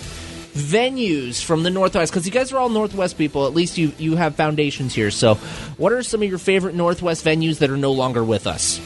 venues 0.55 1.43
from 1.43 1.63
the 1.63 1.71
Northwest? 1.71 2.13
Because 2.13 2.27
you 2.27 2.33
guys 2.33 2.53
are 2.53 2.59
all 2.59 2.69
Northwest 2.69 3.19
people. 3.19 3.47
At 3.47 3.55
least 3.55 3.79
you 3.79 3.93
you 3.99 4.17
have 4.17 4.35
foundations 4.37 4.95
here. 4.95 5.11
So, 5.11 5.35
what 5.77 5.93
are 5.93 6.03
some 6.03 6.23
of 6.23 6.29
your 6.29 6.39
favorite 6.39 6.75
Northwest 6.75 7.25
venues 7.25 7.59
that 7.59 7.71
are 7.71 7.77
no 7.77 7.93
longer 7.93 8.23
with 8.25 8.47
us? 8.47 8.81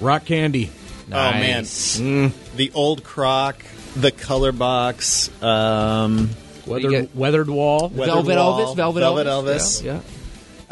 Rock 0.00 0.24
Candy. 0.24 0.70
Oh 1.12 1.32
man, 1.32 1.64
Mm. 1.64 2.32
the 2.56 2.72
old 2.74 3.04
croc, 3.04 3.62
the 3.94 4.10
color 4.10 4.52
box, 4.52 5.30
um, 5.42 6.30
Weathered, 6.66 7.14
weathered 7.14 7.50
Wall. 7.50 7.90
Weathered 7.90 8.06
Velvet 8.24 8.36
Wall, 8.36 8.58
Elvis, 8.58 8.76
Velvet, 8.76 9.00
Velvet 9.00 9.26
Elvis. 9.26 9.82
Elvis. 9.82 9.84
Yeah, 9.84 9.92
yeah. 9.94 10.00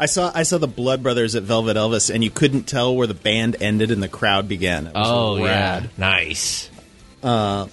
I 0.03 0.05
saw 0.05 0.31
I 0.35 0.43
saw 0.43 0.57
the 0.57 0.67
Blood 0.67 1.01
Brothers 1.01 1.33
at 1.35 1.43
Velvet 1.43 1.77
Elvis, 1.77 2.13
and 2.13 2.21
you 2.23 2.29
couldn't 2.29 2.63
tell 2.63 2.93
where 2.93 3.07
the 3.07 3.13
band 3.13 3.55
ended 3.61 3.89
and 3.89 4.03
the 4.03 4.09
crowd 4.09 4.49
began. 4.49 4.87
It 4.87 4.93
was 4.93 5.07
Oh 5.09 5.43
rad. 5.43 5.83
yeah, 5.83 5.89
nice. 5.97 6.69
Uh, 7.23 7.67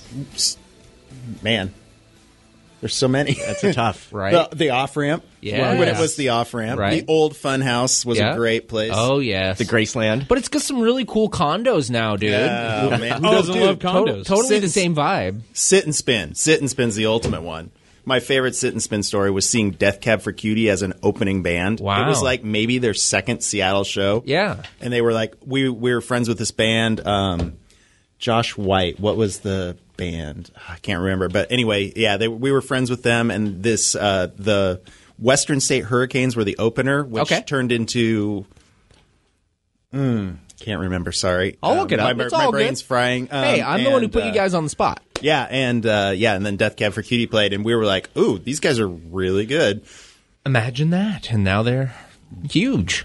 man. 1.43 1.75
There's 2.81 2.95
so 2.95 3.09
many. 3.09 3.35
That's 3.35 3.63
a 3.65 3.73
tough. 3.75 4.11
Right. 4.11 4.31
The, 4.51 4.57
the 4.57 4.71
off 4.71 4.97
ramp. 4.97 5.23
Yes. 5.43 5.79
When 5.79 5.87
it 5.89 5.99
was 5.99 6.17
the 6.17 6.31
off 6.31 6.55
ramp. 6.55 6.79
Right. 6.81 7.05
The 7.05 7.13
old 7.13 7.37
fun 7.37 7.61
house 7.61 8.07
was 8.07 8.17
Yeah. 8.19 8.33
a 8.33 8.37
great 8.37 8.69
place. 8.69 8.93
Oh 8.95 9.19
yes, 9.19 9.59
The 9.59 9.65
Graceland. 9.65 10.29
But 10.29 10.39
it's 10.39 10.49
got 10.49 10.63
some 10.63 10.81
really 10.81 11.05
cool 11.05 11.29
condos 11.29 11.91
now, 11.91 12.17
dude. 12.17 12.33
Oh, 12.33 12.91
man. 12.99 13.21
Who 13.23 13.29
Oh, 13.29 13.33
doesn't 13.33 13.55
dude. 13.55 13.63
love 13.65 13.79
To- 13.81 13.87
condos? 13.87 14.25
totally 14.25 14.61
the 14.61 14.69
same 14.69 14.95
vibe. 14.95 15.41
Sit 15.53 15.85
and 15.85 15.95
spin. 15.95 16.35
Sit 16.35 16.61
and 16.61 16.71
spin's 16.71 16.95
the 16.97 17.07
ultimate 17.07 17.43
one. 17.43 17.71
My 18.11 18.19
favorite 18.19 18.57
sit 18.57 18.73
and 18.73 18.83
spin 18.83 19.05
story 19.05 19.31
was 19.31 19.49
seeing 19.49 19.71
Death 19.71 20.01
Cab 20.01 20.21
for 20.21 20.33
Cutie 20.33 20.69
as 20.69 20.83
an 20.83 20.95
opening 21.01 21.45
band. 21.45 21.79
Wow. 21.79 22.05
It 22.05 22.09
was 22.09 22.21
like 22.21 22.43
maybe 22.43 22.79
their 22.79 22.93
second 22.93 23.41
Seattle 23.43 23.85
show. 23.85 24.25
Yeah. 24.27 24.65
And 24.81 24.93
they 24.93 25.01
were 25.01 25.13
like, 25.13 25.37
we 25.47 25.69
we 25.69 25.95
were 25.95 26.01
friends 26.01 26.29
with 26.29 26.37
this 26.37 26.51
band. 26.51 27.07
Um, 27.07 27.57
Josh 28.19 28.57
White. 28.57 28.99
What 28.99 29.17
was 29.17 29.39
the 29.39 29.77
band? 29.97 30.51
I 30.69 30.77
can't 30.79 31.01
remember. 31.01 31.29
But 31.29 31.53
anyway, 31.53 31.93
yeah, 31.95 32.17
they, 32.17 32.27
we 32.27 32.51
were 32.51 32.61
friends 32.61 32.91
with 32.91 33.05
them. 33.05 33.31
And 33.31 33.63
this 33.63 33.95
uh, 33.95 34.27
the 34.37 34.81
Western 35.17 35.61
State 35.61 35.85
Hurricanes 35.85 36.35
were 36.35 36.43
the 36.45 36.59
opener, 36.59 37.05
which 37.05 37.23
Okay. 37.31 37.43
turned 37.43 37.71
into. 37.71 38.45
Mm, 39.95 40.39
can't 40.59 40.81
remember. 40.81 41.13
Sorry. 41.13 41.59
I'll 41.63 41.77
look 41.77 41.93
Um, 41.93 41.99
it 41.99 42.01
up. 42.01 42.17
My, 42.17 42.25
It's 42.25 42.33
my 42.33 42.45
all 42.45 42.51
brain's 42.51 42.83
good. 42.83 42.87
frying. 42.89 43.29
Um, 43.31 43.45
hey, 43.45 43.63
I'm 43.63 43.85
the 43.85 43.91
one 43.91 44.01
who 44.01 44.05
and, 44.07 44.13
put 44.13 44.25
you 44.25 44.31
uh, 44.31 44.35
guys 44.35 44.55
on 44.55 44.65
the 44.65 44.71
spot. 44.71 45.01
Yeah, 45.21 45.47
and 45.51 45.85
uh, 45.87 46.13
yeah, 46.15 46.35
and 46.35 46.45
then 46.45 46.57
Death 46.57 46.77
Cab 46.77 46.93
for 46.93 47.03
Cutie 47.03 47.27
played, 47.27 47.53
and 47.53 47.65
we 47.65 47.75
were 47.75 47.85
like, 47.85 48.15
"Ooh, 48.17 48.39
these 48.39 48.61
guys 48.61 48.79
are 48.79 48.89
really 48.89 49.47
good." 49.47 49.83
Imagine 50.47 50.91
that. 50.91 51.31
And 51.31 51.45
now 51.45 51.63
they're 51.63 51.95
huge. 52.49 53.05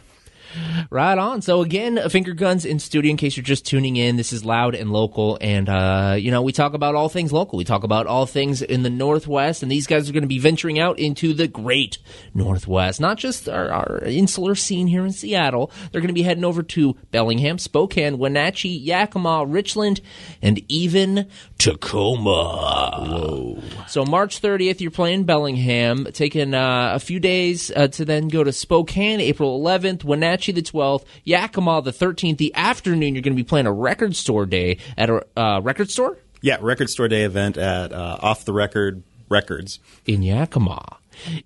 Right 0.90 1.18
on. 1.18 1.42
So 1.42 1.62
again, 1.62 2.00
Finger 2.10 2.34
Guns 2.34 2.66
in 2.66 2.80
studio. 2.80 3.12
In 3.12 3.18
case 3.18 3.38
you're 3.38 3.44
just 3.44 3.66
tuning 3.66 3.96
in, 3.96 4.16
this 4.16 4.34
is 4.34 4.46
loud 4.46 4.76
and 4.76 4.92
local, 4.92 5.38
and 5.42 5.68
uh, 5.70 6.16
you 6.18 6.32
know 6.32 6.42
we 6.42 6.52
talk 6.52 6.74
about 6.74 6.96
all 6.96 7.10
things 7.10 7.32
local. 7.32 7.58
We 7.58 7.64
talk 7.64 7.84
about 7.84 8.08
all 8.08 8.26
things 8.26 8.62
in 8.62 8.84
the 8.84 8.90
Northwest, 8.90 9.64
and 9.64 9.72
these 9.72 9.88
guys 9.88 10.10
are 10.10 10.14
going 10.14 10.24
to 10.24 10.28
be 10.28 10.40
venturing 10.40 10.80
out 10.80 11.00
into 11.00 11.34
the 11.34 11.48
great 11.48 11.98
Northwest, 12.34 13.02
not 13.02 13.18
just 13.18 13.50
our, 13.50 13.70
our 13.70 14.00
insular 14.06 14.56
scene 14.56 14.88
here 14.88 15.06
in 15.06 15.12
Seattle. 15.12 15.72
They're 15.92 16.02
going 16.02 16.08
to 16.08 16.14
be 16.14 16.24
heading 16.24 16.46
over 16.46 16.64
to 16.64 16.96
Bellingham, 17.12 17.58
Spokane, 17.58 18.18
Wenatchee, 18.18 18.78
Yakima, 18.78 19.46
Richland, 19.46 20.02
and 20.42 20.62
even 20.70 21.28
Tacoma. 21.58 23.06
Whoa! 23.06 23.62
So 23.88 24.06
March 24.06 24.42
30th, 24.42 24.80
you're 24.80 24.92
playing 24.92 25.26
Bellingham, 25.26 26.08
taking 26.14 26.54
uh, 26.54 26.92
a 26.94 27.00
few 27.00 27.20
days 27.20 27.72
uh, 27.76 27.88
to 27.90 28.06
then 28.06 28.28
go 28.28 28.44
to 28.44 28.52
Spokane, 28.52 29.20
April 29.20 29.62
11th, 29.62 30.04
Wenatchee 30.04 30.45
the 30.54 30.62
12th, 30.62 31.06
Yakima 31.24 31.82
the 31.82 31.92
13th. 31.92 32.38
The 32.38 32.54
afternoon, 32.56 33.16
you're 33.16 33.22
going 33.22 33.34
to 33.36 33.42
be 33.42 33.44
playing 33.48 33.66
a 33.68 33.74
record 33.74 34.16
store 34.16 34.46
day 34.46 34.78
at 34.98 35.10
a 35.10 35.26
uh, 35.38 35.60
record 35.62 35.90
store 35.90 36.18
Yeah, 36.42 36.58
record 36.62 36.90
store 36.90 37.08
day 37.08 37.24
event 37.24 37.58
at 37.58 37.92
uh, 37.94 38.18
Off 38.22 38.46
the 38.46 38.54
Record 38.54 39.04
Records. 39.30 39.80
in 40.06 40.22
Yakima. 40.22 40.98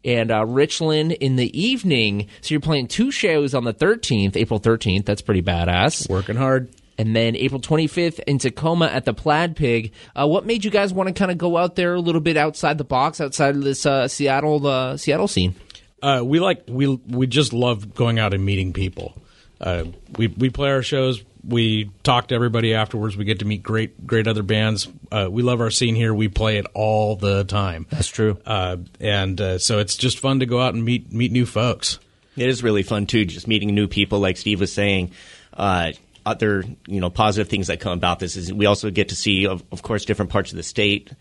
And 0.04 0.32
uh, 0.32 0.46
Richland 0.46 1.12
in 1.12 1.36
the 1.36 1.60
evening. 1.60 2.28
So 2.42 2.54
you're 2.54 2.60
playing 2.62 2.88
two 2.88 3.12
shows 3.12 3.54
on 3.54 3.64
the 3.66 3.74
13th, 3.74 4.36
April 4.36 4.60
13th. 4.60 5.06
That's 5.06 5.22
pretty 5.22 5.44
badass. 5.44 6.10
Working 6.10 6.36
hard. 6.38 6.70
And 6.98 7.16
then 7.16 7.36
April 7.38 7.62
25th 7.62 8.20
in 8.28 8.40
Tacoma 8.40 8.88
at 8.88 9.06
the 9.06 9.14
Plaid 9.14 9.56
Pig. 9.56 9.94
Uh, 10.16 10.28
what 10.28 10.46
made 10.46 10.66
you 10.66 10.72
guys 10.72 10.92
want 10.92 11.08
to 11.08 11.14
kind 11.14 11.32
of 11.32 11.38
go 11.38 11.56
out 11.56 11.76
there 11.76 11.94
a 11.94 12.00
little 12.02 12.20
bit 12.20 12.36
outside 12.36 12.78
the 12.78 12.84
box, 12.84 13.22
outside 13.22 13.56
of 13.56 13.64
this 13.64 13.86
uh, 13.86 14.08
Seattle 14.10 14.66
uh, 14.68 14.98
Seattle 14.98 15.28
scene? 15.30 15.56
Uh, 16.02 16.22
we 16.24 16.40
like 16.40 16.64
we 16.68 16.88
we 16.88 17.28
just 17.28 17.54
love 17.54 17.94
going 17.96 18.20
out 18.20 18.34
and 18.34 18.46
meeting 18.46 18.74
people. 18.74 19.14
Uh, 19.60 19.86
we 20.18 20.28
we 20.28 20.50
play 20.50 20.72
our 20.72 20.82
shows. 20.82 21.24
We 21.48 21.90
talk 22.04 22.28
to 22.28 22.36
everybody 22.36 22.74
afterwards. 22.74 23.16
We 23.16 23.26
get 23.26 23.40
to 23.40 23.46
meet 23.46 23.64
great 23.64 24.06
great 24.06 24.28
other 24.28 24.44
bands. 24.44 24.88
Uh, 25.12 25.28
we 25.30 25.42
love 25.42 25.62
our 25.62 25.72
scene 25.72 25.96
here. 25.96 26.14
We 26.14 26.28
play 26.28 26.58
it 26.58 26.66
all 26.74 27.16
the 27.16 27.44
time. 27.44 27.88
That's 27.90 28.08
true. 28.08 28.38
Uh, 28.46 28.78
and 29.00 29.40
uh, 29.40 29.60
so 29.60 29.80
it's 29.80 29.96
just 29.96 30.20
fun 30.20 30.40
to 30.40 30.46
go 30.46 30.62
out 30.62 30.74
and 30.74 30.84
meet 30.84 31.12
meet 31.12 31.32
new 31.32 31.46
folks. 31.46 32.00
It 32.38 32.48
is 32.48 32.64
really 32.64 32.84
fun 32.84 33.06
too, 33.06 33.26
just 33.26 33.48
meeting 33.48 33.74
new 33.76 33.88
people. 33.88 34.20
Like 34.20 34.38
Steve 34.38 34.62
was 34.62 34.72
saying, 34.72 35.12
uh, 35.54 35.92
other 36.26 36.64
you 36.88 37.02
know 37.02 37.10
positive 37.10 37.50
things 37.50 37.68
that 37.68 37.80
come 37.80 37.94
about 37.94 38.20
this 38.20 38.38
is 38.38 38.54
we 38.54 38.66
also 38.66 38.92
get 38.92 39.10
to 39.10 39.16
see, 39.16 39.48
of, 39.48 39.64
of 39.72 39.82
course, 39.82 40.06
different 40.06 40.32
parts 40.32 40.52
of 40.52 40.58
the 40.58 40.64
state. 40.64 41.12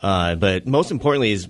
Uh, 0.00 0.34
but 0.34 0.66
most 0.66 0.90
importantly 0.90 1.32
is 1.32 1.48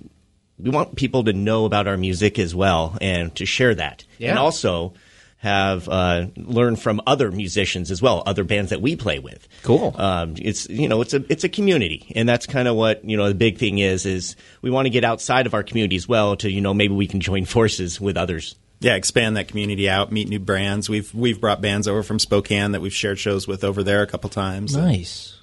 we 0.59 0.69
want 0.69 0.95
people 0.95 1.23
to 1.23 1.33
know 1.33 1.65
about 1.65 1.87
our 1.87 1.97
music 1.97 2.37
as 2.39 2.53
well 2.53 2.97
and 3.01 3.33
to 3.35 3.45
share 3.45 3.73
that, 3.75 4.03
Yeah. 4.17 4.31
and 4.31 4.39
also 4.39 4.93
have 5.41 5.87
uh, 5.87 6.25
learn 6.35 6.75
from 6.75 6.99
other 7.07 7.31
musicians 7.31 7.91
as 7.91 8.01
well, 8.01 8.23
other 8.25 8.43
bands 8.43 8.71
that 8.71 8.81
we 8.81 8.97
play 8.97 9.19
with. 9.19 9.47
Cool. 9.63 9.95
Um, 9.97 10.35
it's 10.37 10.67
you 10.69 10.89
know 10.89 10.99
it's 11.01 11.13
a 11.13 11.23
it's 11.31 11.43
a 11.45 11.49
community, 11.49 12.11
and 12.15 12.27
that's 12.27 12.45
kind 12.45 12.67
of 12.67 12.75
what 12.75 13.05
you 13.05 13.15
know 13.15 13.29
the 13.29 13.35
big 13.35 13.57
thing 13.57 13.77
is 13.79 14.05
is 14.05 14.35
we 14.61 14.69
want 14.69 14.85
to 14.85 14.89
get 14.89 15.05
outside 15.05 15.45
of 15.45 15.53
our 15.53 15.63
community 15.63 15.95
as 15.95 16.07
well 16.09 16.35
to 16.37 16.51
you 16.51 16.59
know 16.59 16.73
maybe 16.73 16.93
we 16.93 17.07
can 17.07 17.21
join 17.21 17.45
forces 17.45 18.01
with 18.01 18.17
others. 18.17 18.55
Yeah, 18.81 18.95
expand 18.95 19.35
that 19.37 19.47
community 19.49 19.89
out, 19.89 20.11
meet 20.11 20.27
new 20.29 20.39
brands. 20.39 20.89
We've 20.89 21.13
we've 21.13 21.39
brought 21.39 21.61
bands 21.61 21.87
over 21.87 22.03
from 22.03 22.19
Spokane 22.19 22.71
that 22.73 22.81
we've 22.81 22.93
shared 22.93 23.17
shows 23.19 23.47
with 23.47 23.63
over 23.63 23.81
there 23.83 24.01
a 24.01 24.07
couple 24.07 24.29
times. 24.29 24.75
Nice. 24.75 25.35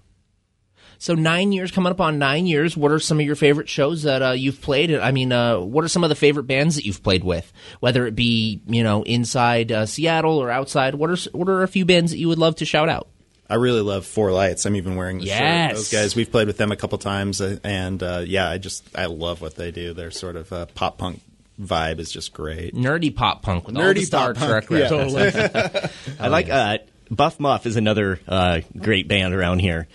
So 0.98 1.14
nine 1.14 1.52
years 1.52 1.70
coming 1.70 1.90
up 1.90 2.00
on 2.00 2.18
nine 2.18 2.46
years. 2.46 2.76
What 2.76 2.90
are 2.92 2.98
some 2.98 3.20
of 3.20 3.26
your 3.26 3.36
favorite 3.36 3.68
shows 3.68 4.02
that 4.04 4.22
uh, 4.22 4.30
you've 4.32 4.60
played? 4.60 4.94
I 4.94 5.10
mean, 5.12 5.32
uh, 5.32 5.58
what 5.60 5.84
are 5.84 5.88
some 5.88 6.04
of 6.04 6.08
the 6.10 6.16
favorite 6.16 6.44
bands 6.44 6.76
that 6.76 6.84
you've 6.84 7.02
played 7.02 7.24
with? 7.24 7.52
Whether 7.80 8.06
it 8.06 8.14
be 8.14 8.60
you 8.66 8.82
know 8.82 9.02
inside 9.02 9.70
uh, 9.72 9.86
Seattle 9.86 10.38
or 10.38 10.50
outside. 10.50 10.94
What 10.94 11.10
are 11.10 11.16
what 11.32 11.48
are 11.48 11.62
a 11.62 11.68
few 11.68 11.84
bands 11.84 12.12
that 12.12 12.18
you 12.18 12.28
would 12.28 12.38
love 12.38 12.56
to 12.56 12.64
shout 12.64 12.88
out? 12.88 13.08
I 13.48 13.54
really 13.54 13.80
love 13.80 14.04
Four 14.04 14.32
Lights. 14.32 14.64
I'm 14.66 14.74
even 14.74 14.96
wearing 14.96 15.18
the 15.18 15.26
Yes. 15.26 15.68
shirt. 15.70 15.76
Those 15.76 15.92
guys, 15.92 16.16
we've 16.16 16.30
played 16.30 16.48
with 16.48 16.56
them 16.56 16.72
a 16.72 16.76
couple 16.76 16.98
times, 16.98 17.40
uh, 17.40 17.58
and 17.62 18.02
uh, 18.02 18.24
yeah, 18.26 18.50
I 18.50 18.58
just 18.58 18.84
I 18.94 19.06
love 19.06 19.40
what 19.40 19.54
they 19.54 19.70
do. 19.70 19.94
Their 19.94 20.10
sort 20.10 20.34
of 20.36 20.52
uh, 20.52 20.66
pop 20.74 20.98
punk 20.98 21.20
vibe 21.60 22.00
is 22.00 22.10
just 22.10 22.32
great. 22.32 22.74
Nerdy 22.74 23.14
pop 23.14 23.42
punk 23.42 23.66
with 23.66 23.76
all 23.76 23.82
the 23.84 23.94
Nerdy 23.94 24.04
Star 24.04 24.34
pop 24.34 24.48
Trek 24.48 24.68
punk, 24.68 24.80
yeah. 24.90 25.16
references. 25.16 26.16
I 26.20 26.28
like 26.28 26.48
uh, 26.50 26.78
Buff 27.10 27.38
Muff 27.38 27.66
is 27.66 27.76
another 27.76 28.18
uh, 28.26 28.60
great 28.76 29.06
band 29.08 29.32
around 29.32 29.60
here. 29.60 29.86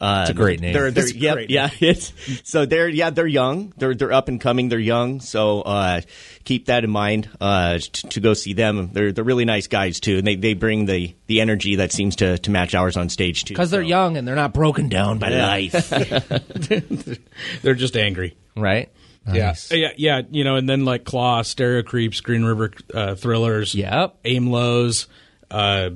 Uh, 0.00 0.20
It's 0.22 0.30
a 0.30 0.34
great 0.34 0.60
name. 0.60 0.72
They're, 0.72 0.90
they're, 0.90 1.04
It's 1.04 1.12
a 1.12 1.18
yep, 1.18 1.34
great 1.34 1.50
yeah, 1.50 1.70
it's 1.80 2.12
so 2.44 2.66
they're 2.66 2.88
yeah 2.88 3.10
they're 3.10 3.26
young. 3.26 3.72
They're 3.76 3.94
they're 3.94 4.12
up 4.12 4.28
and 4.28 4.40
coming. 4.40 4.68
They're 4.68 4.78
young, 4.78 5.18
so 5.20 5.62
uh, 5.62 6.00
keep 6.44 6.66
that 6.66 6.84
in 6.84 6.90
mind 6.90 7.28
uh, 7.40 7.78
t- 7.78 8.08
to 8.08 8.20
go 8.20 8.34
see 8.34 8.52
them. 8.52 8.90
They're 8.92 9.10
they're 9.12 9.24
really 9.24 9.44
nice 9.44 9.66
guys 9.66 9.98
too, 10.00 10.18
and 10.18 10.26
they, 10.26 10.36
they 10.36 10.54
bring 10.54 10.86
the, 10.86 11.14
the 11.26 11.40
energy 11.40 11.76
that 11.76 11.90
seems 11.92 12.16
to, 12.16 12.38
to 12.38 12.50
match 12.50 12.74
ours 12.74 12.96
on 12.96 13.08
stage 13.08 13.44
too. 13.44 13.54
Because 13.54 13.70
they're 13.70 13.82
young 13.82 14.16
and 14.16 14.26
they're 14.28 14.34
not 14.36 14.54
broken 14.54 14.88
down 14.88 15.18
by 15.18 15.30
life, 15.30 15.88
They're 17.62 17.74
just 17.74 17.96
angry. 17.96 18.36
right? 18.56 18.90
Yeah, 19.30 19.54
yeah, 19.70 19.92
yeah. 19.96 20.22
You 20.30 20.42
know, 20.44 20.56
and 20.56 20.66
then 20.66 20.86
like 20.86 21.04
Claw, 21.04 21.42
Stereo 21.42 21.82
Creeps, 21.82 22.22
Green 22.22 22.44
River 22.44 22.70
uh, 22.94 23.14
Thrillers, 23.14 23.74
Yep. 23.74 24.16
Aim 24.24 24.50
Lows, 24.50 25.06
uh, 25.50 25.90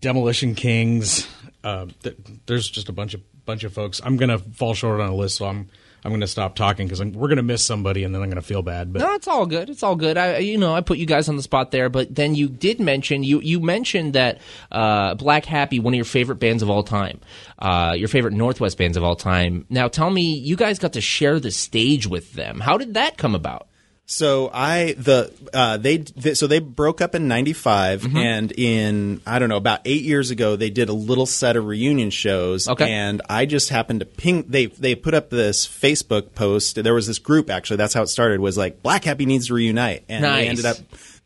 Demolition 0.00 0.54
Kings. 0.54 1.28
Uh, 1.62 1.86
th- 2.02 2.16
there's 2.46 2.66
just 2.70 2.88
a 2.88 2.92
bunch 2.92 3.12
of 3.12 3.20
bunch 3.50 3.64
of 3.64 3.72
folks. 3.72 4.00
I'm 4.04 4.16
gonna 4.16 4.38
fall 4.38 4.74
short 4.74 5.00
on 5.00 5.08
a 5.10 5.14
list, 5.14 5.36
so 5.36 5.46
I'm 5.46 5.68
I'm 6.04 6.10
going 6.10 6.20
to 6.22 6.26
stop 6.26 6.56
talking 6.56 6.86
because 6.86 7.04
we're 7.04 7.28
going 7.28 7.36
to 7.36 7.42
miss 7.42 7.64
somebody, 7.64 8.04
and 8.04 8.14
then 8.14 8.22
I'm 8.22 8.28
going 8.28 8.40
to 8.40 8.46
feel 8.46 8.62
bad. 8.62 8.92
But 8.92 9.00
No, 9.00 9.14
it's 9.14 9.28
all 9.28 9.46
good. 9.46 9.68
It's 9.68 9.82
all 9.82 9.96
good. 9.96 10.16
I, 10.16 10.38
you 10.38 10.56
know, 10.56 10.74
I 10.74 10.80
put 10.80 10.98
you 10.98 11.06
guys 11.06 11.28
on 11.28 11.36
the 11.36 11.42
spot 11.42 11.70
there, 11.70 11.88
but 11.88 12.14
then 12.14 12.34
you 12.34 12.48
did 12.48 12.80
mention 12.80 13.22
you 13.22 13.40
you 13.40 13.60
mentioned 13.60 14.14
that 14.14 14.40
uh, 14.72 15.14
Black 15.14 15.44
Happy, 15.44 15.78
one 15.78 15.92
of 15.92 15.96
your 15.96 16.04
favorite 16.04 16.36
bands 16.36 16.62
of 16.62 16.70
all 16.70 16.82
time, 16.82 17.20
uh, 17.58 17.94
your 17.96 18.08
favorite 18.08 18.32
Northwest 18.34 18.78
bands 18.78 18.96
of 18.96 19.04
all 19.04 19.16
time. 19.16 19.66
Now, 19.68 19.88
tell 19.88 20.10
me, 20.10 20.34
you 20.34 20.56
guys 20.56 20.78
got 20.78 20.94
to 20.94 21.00
share 21.00 21.38
the 21.38 21.50
stage 21.50 22.06
with 22.06 22.32
them. 22.32 22.60
How 22.60 22.78
did 22.78 22.94
that 22.94 23.18
come 23.18 23.34
about? 23.34 23.68
So 24.12 24.50
I 24.52 24.94
the 24.98 25.32
uh, 25.54 25.76
they, 25.76 25.98
they 25.98 26.34
so 26.34 26.48
they 26.48 26.58
broke 26.58 27.00
up 27.00 27.14
in 27.14 27.28
'95, 27.28 28.02
Mm-hmm. 28.02 28.16
and 28.16 28.52
in 28.52 29.20
I 29.24 29.38
don't 29.38 29.48
know 29.48 29.56
about 29.56 29.82
eight 29.84 30.02
years 30.02 30.32
ago 30.32 30.56
they 30.56 30.68
did 30.68 30.88
a 30.88 30.92
little 30.92 31.26
set 31.26 31.54
of 31.56 31.64
reunion 31.66 32.10
shows. 32.10 32.66
Okay. 32.66 32.90
and 32.90 33.22
I 33.30 33.46
just 33.46 33.68
happened 33.68 34.00
to 34.00 34.06
ping. 34.06 34.46
They 34.48 34.66
they 34.66 34.96
put 34.96 35.14
up 35.14 35.30
this 35.30 35.64
Facebook 35.68 36.34
post. 36.34 36.82
There 36.82 36.92
was 36.92 37.06
this 37.06 37.20
group 37.20 37.50
actually. 37.50 37.76
That's 37.76 37.94
how 37.94 38.02
it 38.02 38.08
started. 38.08 38.40
Was 38.40 38.58
like 38.58 38.82
Black 38.82 39.04
Happy 39.04 39.26
needs 39.26 39.46
to 39.46 39.54
reunite, 39.54 40.02
and 40.08 40.22
Nice. 40.22 40.42
they 40.42 40.48
ended 40.48 40.64
up 40.66 40.76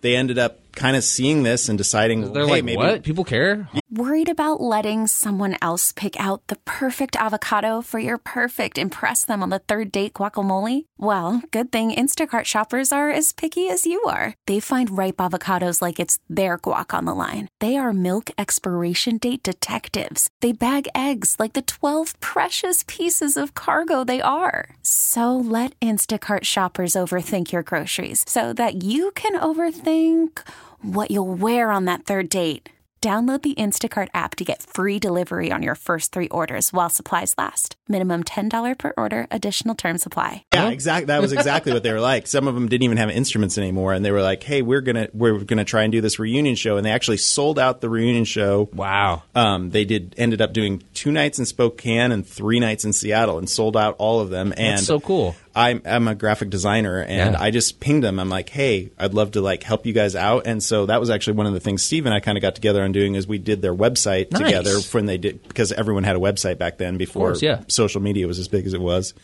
they 0.02 0.16
ended 0.16 0.38
up 0.38 0.58
kind 0.74 0.96
of 0.96 1.04
seeing 1.04 1.42
this 1.42 1.68
and 1.68 1.78
deciding 1.78 2.32
They're 2.32 2.44
hey, 2.44 2.50
like, 2.50 2.64
maybe 2.64 2.76
what? 2.76 3.02
People 3.02 3.24
care? 3.24 3.68
Worried 3.90 4.28
about 4.28 4.60
letting 4.60 5.06
someone 5.06 5.56
else 5.62 5.92
pick 5.92 6.18
out 6.18 6.46
the 6.48 6.56
perfect 6.64 7.14
avocado 7.14 7.80
for 7.80 8.00
your 8.00 8.18
perfect 8.18 8.76
impress 8.76 9.24
them 9.24 9.42
on 9.42 9.50
the 9.50 9.60
third 9.60 9.92
date 9.92 10.14
guacamole? 10.14 10.86
Well, 10.98 11.42
good 11.52 11.70
thing 11.70 11.92
Instacart 11.92 12.44
shoppers 12.44 12.90
are 12.90 13.10
as 13.10 13.30
picky 13.32 13.68
as 13.68 13.86
you 13.86 14.02
are. 14.04 14.34
They 14.46 14.58
find 14.58 14.98
ripe 14.98 15.18
avocados 15.18 15.80
like 15.80 16.00
it's 16.00 16.18
their 16.28 16.58
guac 16.58 16.92
on 16.92 17.04
the 17.04 17.14
line. 17.14 17.48
They 17.60 17.76
are 17.76 17.92
milk 17.92 18.30
expiration 18.36 19.18
date 19.18 19.44
detectives. 19.44 20.28
They 20.40 20.50
bag 20.52 20.88
eggs 20.94 21.36
like 21.38 21.52
the 21.52 21.62
12 21.62 22.18
precious 22.18 22.84
pieces 22.88 23.36
of 23.36 23.54
cargo 23.54 24.02
they 24.02 24.20
are. 24.20 24.74
So 24.82 25.36
let 25.36 25.78
Instacart 25.78 26.42
shoppers 26.44 26.94
overthink 26.94 27.52
your 27.52 27.62
groceries 27.62 28.24
so 28.26 28.52
that 28.54 28.82
you 28.82 29.12
can 29.12 29.38
overthink 29.38 30.40
what 30.84 31.10
you'll 31.10 31.34
wear 31.34 31.70
on 31.70 31.84
that 31.84 32.04
third 32.04 32.28
date. 32.28 32.68
Download 33.00 33.42
the 33.42 33.54
Instacart 33.56 34.08
app 34.14 34.34
to 34.36 34.44
get 34.44 34.62
free 34.62 34.98
delivery 34.98 35.52
on 35.52 35.62
your 35.62 35.74
first 35.74 36.10
three 36.10 36.28
orders 36.28 36.72
while 36.72 36.88
supplies 36.88 37.34
last. 37.36 37.76
Minimum 37.86 38.24
$10 38.24 38.78
per 38.78 38.94
order, 38.96 39.26
additional 39.30 39.74
term 39.74 39.98
supply. 39.98 40.42
Yeah, 40.54 40.70
exactly. 40.70 41.04
That 41.08 41.20
was 41.20 41.32
exactly 41.32 41.74
what 41.74 41.82
they 41.82 41.92
were 41.92 42.00
like. 42.00 42.26
Some 42.26 42.48
of 42.48 42.54
them 42.54 42.66
didn't 42.66 42.84
even 42.84 42.96
have 42.96 43.10
instruments 43.10 43.58
anymore, 43.58 43.92
and 43.92 44.02
they 44.02 44.10
were 44.10 44.22
like, 44.22 44.42
"Hey, 44.42 44.62
we're 44.62 44.80
gonna 44.80 45.08
we're 45.12 45.38
gonna 45.40 45.66
try 45.66 45.82
and 45.82 45.92
do 45.92 46.00
this 46.00 46.18
reunion 46.18 46.54
show," 46.54 46.78
and 46.78 46.86
they 46.86 46.92
actually 46.92 47.18
sold 47.18 47.58
out 47.58 47.82
the 47.82 47.90
reunion 47.90 48.24
show. 48.24 48.70
Wow. 48.72 49.24
Um, 49.34 49.68
they 49.68 49.84
did 49.84 50.14
ended 50.16 50.40
up 50.40 50.54
doing 50.54 50.82
two 50.94 51.12
nights 51.12 51.38
in 51.38 51.44
Spokane 51.44 52.10
and 52.10 52.26
three 52.26 52.58
nights 52.58 52.86
in 52.86 52.94
Seattle, 52.94 53.36
and 53.36 53.50
sold 53.50 53.76
out 53.76 53.96
all 53.98 54.20
of 54.20 54.30
them. 54.30 54.54
And 54.56 54.78
That's 54.78 54.86
so 54.86 54.98
cool. 54.98 55.36
I'm, 55.56 55.82
I'm 55.84 56.08
a 56.08 56.14
graphic 56.14 56.50
designer, 56.50 56.98
and 57.00 57.34
Yeah. 57.34 57.40
I 57.40 57.50
just 57.50 57.78
pinged 57.80 58.02
them. 58.02 58.18
I'm 58.18 58.28
like, 58.28 58.48
"Hey, 58.48 58.90
I'd 58.98 59.14
love 59.14 59.32
to 59.32 59.40
like 59.40 59.62
help 59.62 59.86
you 59.86 59.92
guys 59.92 60.16
out." 60.16 60.46
And 60.46 60.62
so 60.62 60.86
that 60.86 60.98
was 61.00 61.10
actually 61.10 61.34
one 61.34 61.46
of 61.46 61.52
the 61.54 61.60
things 61.60 61.82
Steve 61.82 62.06
and 62.06 62.14
I 62.14 62.20
kind 62.20 62.36
of 62.36 62.42
got 62.42 62.54
together 62.54 62.82
on 62.82 62.92
doing 62.92 63.14
is 63.14 63.26
we 63.28 63.38
did 63.38 63.62
their 63.62 63.74
website 63.74 64.32
Nice. 64.32 64.42
together 64.42 64.78
when 64.92 65.06
they 65.06 65.18
did 65.18 65.46
because 65.46 65.70
everyone 65.72 66.02
had 66.04 66.16
a 66.16 66.18
website 66.18 66.58
back 66.58 66.78
then 66.78 66.96
before 66.96 67.28
course, 67.28 67.42
yeah. 67.42 67.60
social 67.68 68.00
media 68.00 68.26
was 68.26 68.38
as 68.38 68.48
big 68.48 68.66
as 68.66 68.74
it 68.74 68.80
was, 68.80 69.14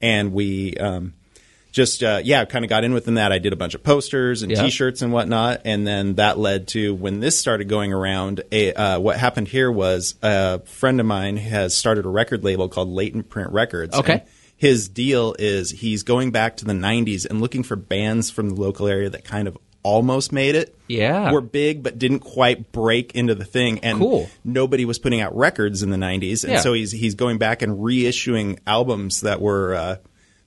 and 0.00 0.32
we. 0.32 0.74
Um, 0.76 1.14
just 1.72 2.02
uh, 2.02 2.22
yeah, 2.24 2.42
kind 2.46 2.64
of 2.64 2.70
got 2.70 2.84
in 2.84 2.94
within 2.94 3.14
that. 3.16 3.32
I 3.32 3.38
did 3.38 3.52
a 3.52 3.56
bunch 3.56 3.74
of 3.74 3.82
posters 3.82 4.42
and 4.42 4.50
Yeah. 4.50 4.62
T-shirts 4.62 5.02
and 5.02 5.12
whatnot, 5.12 5.60
and 5.66 5.86
then 5.86 6.14
that 6.14 6.38
led 6.38 6.68
to 6.68 6.94
when 6.94 7.20
this 7.20 7.38
started 7.38 7.68
going 7.68 7.92
around. 7.92 8.40
A, 8.50 8.72
uh, 8.72 8.98
what 8.98 9.18
happened 9.18 9.46
here 9.48 9.70
was 9.70 10.14
a 10.22 10.60
friend 10.60 11.00
of 11.00 11.04
mine 11.06 11.36
has 11.36 11.76
started 11.76 12.06
a 12.06 12.08
record 12.08 12.44
label 12.44 12.70
called 12.70 12.88
Latent 12.88 13.28
Print 13.28 13.50
Records. 13.52 13.94
Okay. 13.94 14.12
And 14.14 14.22
his 14.56 14.88
deal 14.88 15.34
is 15.38 15.70
he's 15.70 16.02
going 16.02 16.30
back 16.30 16.56
to 16.58 16.64
the 16.64 16.72
'90s 16.72 17.26
and 17.28 17.40
looking 17.40 17.62
for 17.62 17.76
bands 17.76 18.30
from 18.30 18.50
the 18.50 18.54
local 18.60 18.86
area 18.88 19.10
that 19.10 19.24
kind 19.24 19.46
of 19.48 19.56
almost 19.82 20.32
made 20.32 20.54
it. 20.56 20.74
Yeah. 20.88 21.30
were 21.30 21.40
big 21.40 21.82
but 21.82 21.98
didn't 21.98 22.20
quite 22.20 22.72
break 22.72 23.14
into 23.14 23.34
the 23.34 23.44
thing. 23.44 23.78
And 23.80 23.98
Cool. 23.98 24.28
nobody 24.44 24.84
was 24.84 24.98
putting 24.98 25.20
out 25.20 25.36
records 25.36 25.82
in 25.82 25.90
the 25.90 25.96
'90s, 25.96 26.42
and 26.44 26.54
Yeah. 26.54 26.60
so 26.60 26.72
he's 26.72 26.90
he's 26.92 27.14
going 27.14 27.38
back 27.38 27.62
and 27.62 27.78
reissuing 27.78 28.58
albums 28.66 29.20
that 29.22 29.40
were. 29.40 29.74
Uh, 29.74 29.96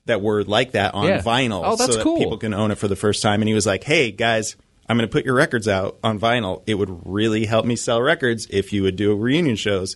that 0.05 0.21
were 0.23 0.43
like 0.43 0.71
that 0.71 0.95
on 0.95 1.05
Yeah. 1.07 1.21
vinyl, 1.21 1.61
Oh, 1.63 1.75
that's 1.75 1.91
so 1.91 1.97
that 1.97 2.03
cool. 2.03 2.17
people 2.17 2.37
can 2.39 2.51
own 2.51 2.71
it 2.71 2.79
for 2.79 2.87
the 2.87 2.95
first 2.95 3.21
time. 3.21 3.41
And 3.43 3.47
he 3.47 3.53
was 3.53 3.67
like, 3.67 3.83
"Hey 3.83 4.09
guys, 4.09 4.55
I'm 4.87 4.97
going 4.97 5.07
to 5.07 5.11
put 5.11 5.23
your 5.23 5.35
records 5.35 5.67
out 5.67 5.99
on 6.03 6.19
vinyl. 6.19 6.63
It 6.65 6.75
would 6.79 6.89
really 7.05 7.45
help 7.45 7.63
me 7.63 7.75
sell 7.75 8.01
records 8.01 8.47
if 8.49 8.73
you 8.73 8.81
would 8.81 8.95
do 8.95 9.13
reunion 9.13 9.55
shows." 9.55 9.95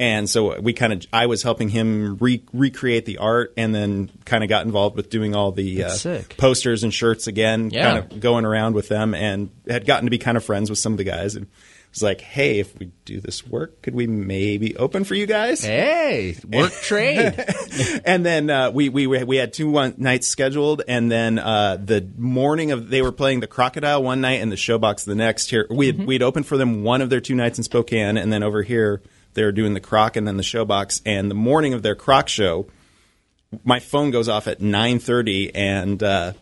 And 0.00 0.28
so 0.30 0.58
we 0.60 0.72
kind 0.72 0.94
of, 0.94 1.06
I 1.12 1.26
was 1.26 1.42
helping 1.42 1.68
him 1.68 2.16
re- 2.18 2.42
recreate 2.54 3.04
the 3.04 3.18
art, 3.18 3.52
and 3.58 3.74
then 3.74 4.10
kind 4.24 4.42
of 4.42 4.48
got 4.48 4.64
involved 4.64 4.96
with 4.96 5.10
doing 5.10 5.36
all 5.36 5.52
the 5.52 5.84
uh, 5.84 5.90
posters 6.38 6.82
and 6.82 6.92
shirts 6.92 7.26
again, 7.26 7.68
Yeah. 7.70 7.82
kind 7.92 7.98
of 8.12 8.18
going 8.20 8.46
around 8.46 8.74
with 8.74 8.88
them, 8.88 9.14
and 9.14 9.50
had 9.68 9.84
gotten 9.84 10.06
to 10.06 10.10
be 10.10 10.16
kind 10.18 10.38
of 10.38 10.44
friends 10.44 10.70
with 10.70 10.78
some 10.78 10.92
of 10.94 10.96
the 10.98 11.04
guys. 11.04 11.36
And 11.36 11.46
was 11.92 12.02
like, 12.02 12.20
"Hey, 12.22 12.60
if 12.60 12.78
we 12.78 12.92
do 13.04 13.20
this 13.20 13.44
work, 13.46 13.82
could 13.82 13.94
we 13.96 14.06
maybe 14.06 14.74
open 14.76 15.04
for 15.04 15.14
you 15.16 15.26
guys?" 15.26 15.62
Hey, 15.64 16.36
work 16.50 16.72
trade. 16.82 17.34
and 18.04 18.24
then 18.24 18.48
uh, 18.48 18.70
we 18.70 18.88
we 18.88 19.06
we 19.06 19.36
had 19.36 19.52
two 19.52 19.68
one 19.70 19.94
nights 19.98 20.28
scheduled, 20.28 20.82
and 20.88 21.10
then 21.12 21.38
uh, 21.38 21.76
the 21.76 22.08
morning 22.16 22.70
of 22.72 22.88
they 22.88 23.02
were 23.02 23.12
playing 23.12 23.40
the 23.40 23.46
Crocodile 23.48 24.02
one 24.02 24.20
night 24.22 24.40
and 24.40 24.50
the 24.50 24.56
Showbox 24.56 25.04
the 25.04 25.14
next. 25.14 25.50
Here 25.50 25.66
we 25.68 25.88
had, 25.88 26.06
we'd 26.06 26.22
opened 26.22 26.46
for 26.46 26.56
them 26.56 26.84
one 26.84 27.02
of 27.02 27.10
their 27.10 27.20
two 27.20 27.34
nights 27.34 27.58
in 27.58 27.64
Spokane, 27.64 28.16
and 28.16 28.32
then 28.32 28.42
over 28.42 28.62
here 28.62 29.02
they 29.34 29.44
were 29.44 29.52
doing 29.52 29.74
the 29.74 29.80
Croc 29.80 30.16
and 30.16 30.26
then 30.26 30.36
the 30.36 30.42
Showbox. 30.42 31.02
And 31.06 31.30
the 31.30 31.34
morning 31.34 31.74
of 31.74 31.82
their 31.82 31.94
Croc 31.94 32.28
show, 32.28 32.66
my 33.64 33.80
phone 33.80 34.10
goes 34.10 34.28
off 34.28 34.46
at 34.46 34.60
nine 34.60 34.98
thirty, 34.98 35.54
and 35.54 36.02
uh, 36.02 36.32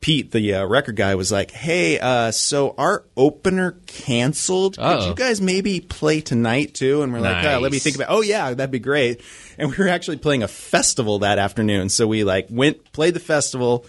Pete, 0.00 0.32
the 0.32 0.54
uh, 0.54 0.64
record 0.66 0.96
guy, 0.96 1.14
was 1.14 1.32
like, 1.32 1.50
"Hey, 1.50 1.98
uh, 1.98 2.30
so 2.30 2.74
our 2.76 3.04
opener 3.16 3.76
canceled. 3.86 4.76
Could 4.76 4.84
Uh-oh. 4.84 5.08
you 5.08 5.14
guys 5.14 5.40
maybe 5.40 5.80
play 5.80 6.20
tonight 6.20 6.74
too?" 6.74 7.02
And 7.02 7.12
we're 7.12 7.20
like, 7.20 7.42
"Yeah, 7.42 7.58
let 7.58 7.72
me 7.72 7.78
think 7.78 7.96
about." 7.96 8.08
Oh 8.10 8.20
yeah, 8.20 8.52
that'd 8.52 8.70
be 8.70 8.78
great. 8.78 9.22
And 9.56 9.70
we 9.70 9.76
were 9.76 9.88
actually 9.88 10.18
playing 10.18 10.42
a 10.42 10.48
festival 10.48 11.20
that 11.20 11.38
afternoon, 11.38 11.88
so 11.88 12.06
we 12.06 12.24
like 12.24 12.48
went 12.50 12.92
played 12.92 13.14
the 13.14 13.20
festival. 13.20 13.86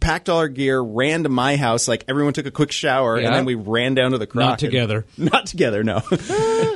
Packed 0.00 0.28
all 0.28 0.38
our 0.38 0.48
gear, 0.48 0.80
ran 0.80 1.24
to 1.24 1.28
my 1.28 1.56
house. 1.56 1.88
Like 1.88 2.04
everyone 2.08 2.32
took 2.34 2.46
a 2.46 2.50
quick 2.50 2.70
shower, 2.72 3.18
Yeah. 3.20 3.26
and 3.28 3.34
then 3.36 3.44
we 3.44 3.54
ran 3.56 3.94
down 3.94 4.12
to 4.12 4.18
the 4.18 4.26
croc. 4.26 4.40
Not 4.44 4.50
and- 4.62 4.70
together. 4.70 5.06
not 5.16 5.46
together, 5.46 5.82
no. 5.84 6.02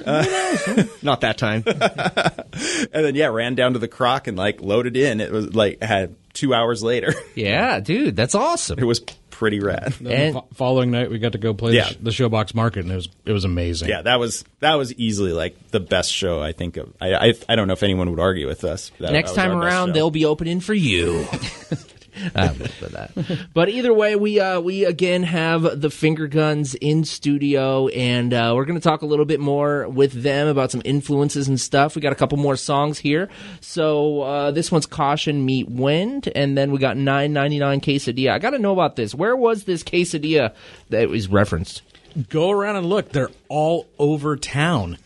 Uh, 0.07 0.85
not 1.03 1.23
that 1.23 1.37
time. 1.37 1.65
and 1.67 3.05
then 3.05 3.15
yeah, 3.17 3.27
ran 3.27 3.57
down 3.57 3.73
to 3.73 3.79
the 3.81 3.89
croc 3.89 4.29
and 4.29 4.37
like 4.37 4.61
loaded 4.61 4.97
in. 4.97 5.21
It 5.21 5.33
was 5.33 5.53
like 5.55 5.83
had 5.83 6.15
two 6.33 6.55
hours 6.55 6.81
later. 6.83 7.13
yeah, 7.35 7.81
dude, 7.81 8.15
that's 8.15 8.37
awesome. 8.37 8.79
it 8.79 8.85
was 8.85 9.01
pretty 9.31 9.59
rad. 9.59 9.95
And- 9.99 10.07
the 10.37 10.41
fo- 10.41 10.47
following 10.55 10.93
night, 10.93 11.11
we 11.11 11.19
got 11.19 11.33
to 11.33 11.39
go 11.39 11.55
play 11.55 11.73
Yeah. 11.73 11.89
the, 12.01 12.13
sh- 12.13 12.19
the 12.19 12.25
Showbox 12.29 12.55
Market, 12.55 12.85
and 12.85 12.93
it 12.93 12.97
was 12.97 13.09
it 13.25 13.33
was 13.33 13.45
amazing. 13.45 13.89
Yeah, 13.89 14.03
that 14.03 14.21
was 14.21 14.45
that 14.61 14.75
was 14.75 14.95
easily 14.95 15.33
like 15.33 15.71
the 15.73 15.81
best 15.81 16.13
show 16.13 16.41
I 16.41 16.53
think 16.53 16.77
of. 16.77 16.93
I 17.01 17.15
I, 17.15 17.33
I 17.49 17.57
don't 17.57 17.67
know 17.67 17.75
if 17.75 17.83
anyone 17.83 18.09
would 18.11 18.21
argue 18.21 18.47
with 18.47 18.63
us. 18.65 18.93
That- 19.01 19.11
Next 19.13 19.33
that 19.33 19.43
time 19.45 19.59
around, 19.59 19.93
they'll 19.93 20.11
be 20.13 20.25
opening 20.25 20.61
for 20.61 20.75
you. 20.75 21.27
For 22.79 22.87
that. 22.87 23.11
But 23.53 23.69
either 23.69 23.93
way, 23.93 24.17
we 24.17 24.41
uh, 24.41 24.61
we 24.61 24.85
again 24.85 25.23
have 25.25 25.81
the 25.81 25.91
finger 25.91 26.27
guns 26.27 26.75
in 26.75 27.05
studio, 27.05 27.89
and 27.89 28.33
uh, 28.33 28.53
we're 28.57 28.65
going 28.65 28.79
to 28.79 28.83
talk 28.85 29.03
a 29.03 29.07
little 29.07 29.27
bit 29.27 29.39
more 29.39 29.87
with 29.89 30.23
them 30.23 30.49
about 30.49 30.71
some 30.71 30.81
influences 30.85 31.47
and 31.49 31.61
stuff. 31.61 31.95
We 31.95 32.01
got 32.01 32.13
a 32.13 32.17
couple 32.17 32.39
more 32.39 32.57
songs 32.57 32.99
here. 32.99 33.29
So 33.61 34.23
uh, 34.23 34.51
this 34.51 34.73
one's 34.73 34.87
"Caution 34.87 35.45
Meet 35.45 35.69
Wind," 35.69 36.31
and 36.35 36.57
then 36.57 36.71
we 36.71 36.79
got 36.79 36.97
"Nine 36.97 37.33
Ninety 37.35 37.59
Nine 37.59 37.81
Quesadilla." 37.81 38.31
I 38.33 38.39
got 38.39 38.51
to 38.51 38.59
know 38.59 38.73
about 38.73 38.97
this. 38.97 39.15
Where 39.15 39.37
was 39.37 39.65
this 39.65 39.83
quesadilla 39.85 40.55
that 40.89 41.09
was 41.09 41.29
referenced? 41.29 41.83
Go 42.31 42.51
around 42.51 42.77
and 42.77 42.87
look; 42.87 43.11
they're 43.11 43.31
all 43.49 43.87
over 43.99 44.37
town. 44.37 44.97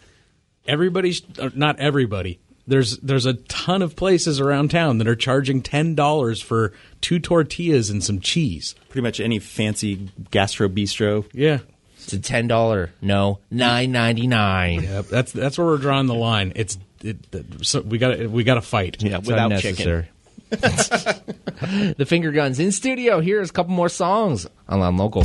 Everybody's 0.66 1.22
uh, 1.40 1.50
not 1.54 1.80
everybody. 1.80 2.38
There's 2.70 2.98
there's 2.98 3.26
a 3.26 3.34
ton 3.34 3.82
of 3.82 3.96
places 3.96 4.40
around 4.40 4.70
town 4.70 4.98
that 4.98 5.08
are 5.08 5.16
charging 5.16 5.60
ten 5.60 5.96
dollars 5.96 6.40
for 6.40 6.72
two 7.00 7.18
tortillas 7.18 7.90
and 7.90 8.02
some 8.02 8.20
cheese. 8.20 8.76
pretty 8.88 9.02
much 9.02 9.18
any 9.18 9.40
fancy 9.40 10.08
gastro 10.30 10.68
bistro. 10.68 11.26
Yeah, 11.32 11.58
It's 11.96 12.12
a 12.12 12.20
ten 12.20 12.46
dollar, 12.46 12.92
no 13.02 13.40
nine 13.50 13.90
ninety 13.90 14.28
nine. 14.28 14.84
Yep, 14.84 15.06
that's 15.06 15.32
that's 15.32 15.58
where 15.58 15.66
we're 15.66 15.78
drawing 15.78 16.06
the 16.06 16.14
line. 16.14 16.52
It's 16.54 16.78
it, 17.02 17.18
so 17.62 17.80
we 17.80 17.98
got 17.98 18.16
to 18.16 18.28
we 18.28 18.44
got 18.44 18.54
to 18.54 18.62
fight. 18.62 19.02
Yeah, 19.02 19.18
without 19.18 19.58
chicken. 19.58 20.06
the 20.50 22.04
finger 22.06 22.30
guns 22.32 22.60
in 22.60 22.72
studio. 22.72 23.20
Here's 23.20 23.50
a 23.50 23.52
couple 23.52 23.72
more 23.72 23.88
songs 23.88 24.46
on 24.68 24.80
Loud 24.80 24.94
Local. 24.96 25.24